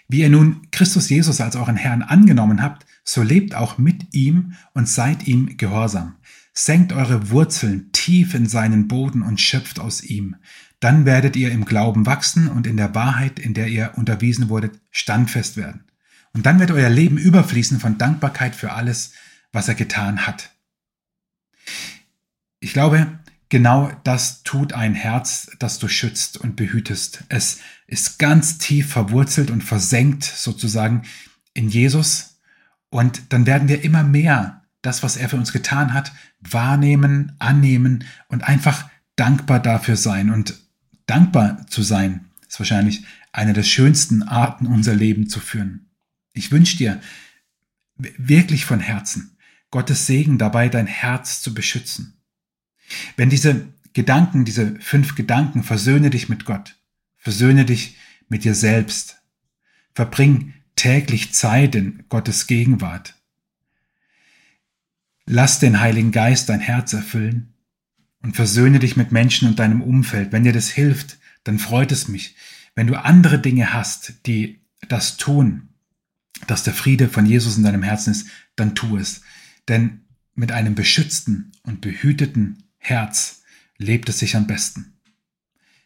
Wie 0.07 0.19
ihr 0.19 0.29
nun 0.29 0.67
Christus 0.69 1.09
Jesus 1.09 1.41
als 1.41 1.55
euren 1.55 1.75
Herrn 1.75 2.03
angenommen 2.03 2.61
habt, 2.61 2.85
so 3.03 3.23
lebt 3.23 3.55
auch 3.55 3.79
mit 3.79 4.13
ihm 4.13 4.53
und 4.75 4.87
seid 4.87 5.25
ihm 5.25 5.57
gehorsam. 5.57 6.17
Senkt 6.53 6.93
eure 6.93 7.31
Wurzeln 7.31 7.91
tief 7.93 8.35
in 8.35 8.45
seinen 8.45 8.87
Boden 8.87 9.23
und 9.23 9.41
schöpft 9.41 9.79
aus 9.79 10.03
ihm. 10.03 10.35
Dann 10.79 11.03
werdet 11.03 11.35
ihr 11.35 11.51
im 11.51 11.65
Glauben 11.65 12.05
wachsen 12.05 12.47
und 12.47 12.67
in 12.67 12.77
der 12.77 12.93
Wahrheit, 12.93 13.39
in 13.39 13.55
der 13.55 13.69
ihr 13.69 13.93
unterwiesen 13.95 14.49
wurdet, 14.49 14.79
standfest 14.91 15.57
werden. 15.57 15.85
Und 16.33 16.45
dann 16.45 16.59
wird 16.59 16.69
euer 16.69 16.89
Leben 16.89 17.17
überfließen 17.17 17.79
von 17.79 17.97
Dankbarkeit 17.97 18.55
für 18.55 18.73
alles, 18.73 19.13
was 19.51 19.67
er 19.67 19.73
getan 19.73 20.27
hat. 20.27 20.51
Ich 22.59 22.73
glaube, 22.73 23.18
genau 23.49 23.91
das 24.03 24.43
tut 24.43 24.73
ein 24.73 24.93
Herz, 24.93 25.51
das 25.59 25.79
du 25.79 25.87
schützt 25.87 26.37
und 26.37 26.55
behütest. 26.55 27.23
Es 27.29 27.59
ist 27.87 28.19
ganz 28.19 28.57
tief 28.57 28.91
verwurzelt 28.91 29.51
und 29.51 29.63
versenkt 29.63 30.23
sozusagen 30.23 31.03
in 31.53 31.69
Jesus. 31.69 32.39
Und 32.89 33.33
dann 33.33 33.45
werden 33.45 33.67
wir 33.67 33.83
immer 33.83 34.03
mehr 34.03 34.63
das, 34.81 35.03
was 35.03 35.17
er 35.17 35.29
für 35.29 35.35
uns 35.35 35.51
getan 35.51 35.93
hat, 35.93 36.13
wahrnehmen, 36.39 37.35
annehmen 37.39 38.05
und 38.29 38.43
einfach 38.43 38.89
dankbar 39.15 39.59
dafür 39.59 39.97
sein. 39.97 40.29
Und 40.29 40.55
dankbar 41.05 41.67
zu 41.67 41.81
sein, 41.81 42.29
ist 42.47 42.59
wahrscheinlich 42.59 43.03
eine 43.31 43.53
der 43.53 43.63
schönsten 43.63 44.23
Arten, 44.23 44.67
unser 44.67 44.95
Leben 44.95 45.27
zu 45.27 45.39
führen. 45.39 45.89
Ich 46.33 46.51
wünsche 46.51 46.77
dir 46.77 47.01
wirklich 47.95 48.65
von 48.65 48.79
Herzen 48.79 49.37
Gottes 49.71 50.07
Segen 50.07 50.37
dabei, 50.37 50.69
dein 50.69 50.87
Herz 50.87 51.41
zu 51.41 51.53
beschützen. 51.53 52.18
Wenn 53.15 53.29
diese 53.29 53.67
Gedanken, 53.93 54.45
diese 54.45 54.75
fünf 54.79 55.15
Gedanken, 55.15 55.63
versöhne 55.63 56.09
dich 56.09 56.29
mit 56.29 56.45
Gott, 56.45 56.75
versöhne 57.17 57.65
dich 57.65 57.97
mit 58.27 58.43
dir 58.43 58.55
selbst, 58.55 59.17
verbring 59.93 60.53
täglich 60.75 61.33
Zeit 61.33 61.75
in 61.75 62.05
Gottes 62.09 62.47
Gegenwart, 62.47 63.15
Lass 65.31 65.59
den 65.59 65.79
Heiligen 65.79 66.11
Geist 66.11 66.49
dein 66.49 66.59
Herz 66.59 66.91
erfüllen 66.91 67.53
und 68.23 68.35
versöhne 68.35 68.79
dich 68.79 68.97
mit 68.97 69.11
Menschen 69.11 69.47
und 69.47 69.59
deinem 69.59 69.83
Umfeld. 69.83 70.31
Wenn 70.31 70.43
dir 70.43 70.53
das 70.53 70.69
hilft, 70.69 71.19
dann 71.43 71.59
freut 71.59 71.91
es 71.91 72.07
mich. 72.07 72.35
Wenn 72.73 72.87
du 72.87 72.95
andere 72.95 73.37
Dinge 73.37 73.71
hast, 73.71 74.25
die 74.25 74.59
das 74.87 75.17
tun, 75.17 75.69
dass 76.47 76.63
der 76.63 76.73
Friede 76.73 77.09
von 77.09 77.27
Jesus 77.27 77.57
in 77.57 77.63
deinem 77.63 77.83
Herzen 77.83 78.09
ist, 78.09 78.27
dann 78.55 78.73
tu 78.73 78.97
es. 78.97 79.21
Denn 79.67 80.01
mit 80.33 80.51
einem 80.51 80.73
beschützten 80.73 81.51
und 81.61 81.81
behüteten 81.81 82.63
Herz 82.79 83.43
lebt 83.77 84.09
es 84.09 84.19
sich 84.19 84.35
am 84.35 84.47
besten. 84.47 84.99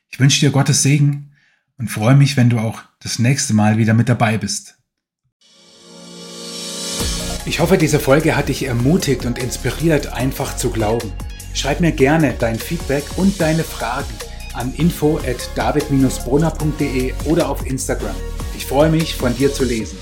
Ich 0.09 0.19
wünsche 0.19 0.39
dir 0.39 0.51
Gottes 0.51 0.83
Segen 0.83 1.31
und 1.77 1.89
freue 1.89 2.15
mich, 2.15 2.37
wenn 2.37 2.49
du 2.49 2.59
auch 2.59 2.81
das 2.99 3.19
nächste 3.19 3.53
Mal 3.53 3.77
wieder 3.77 3.93
mit 3.93 4.09
dabei 4.09 4.37
bist. 4.37 4.77
Ich 7.45 7.59
hoffe, 7.59 7.77
diese 7.77 7.99
Folge 7.99 8.37
hat 8.37 8.47
dich 8.47 8.63
ermutigt 8.63 9.25
und 9.25 9.37
inspiriert, 9.37 10.13
einfach 10.13 10.55
zu 10.55 10.69
glauben. 10.69 11.11
Schreib 11.53 11.81
mir 11.81 11.91
gerne 11.91 12.35
dein 12.39 12.57
Feedback 12.57 13.03
und 13.17 13.41
deine 13.41 13.63
Fragen 13.63 14.13
an 14.53 14.73
info 14.75 15.17
at 15.17 15.49
david-brunner.de 15.55 17.13
oder 17.25 17.49
auf 17.49 17.65
Instagram. 17.65 18.15
Ich 18.55 18.65
freue 18.65 18.89
mich, 18.89 19.15
von 19.15 19.35
dir 19.35 19.53
zu 19.53 19.65
lesen. 19.65 19.97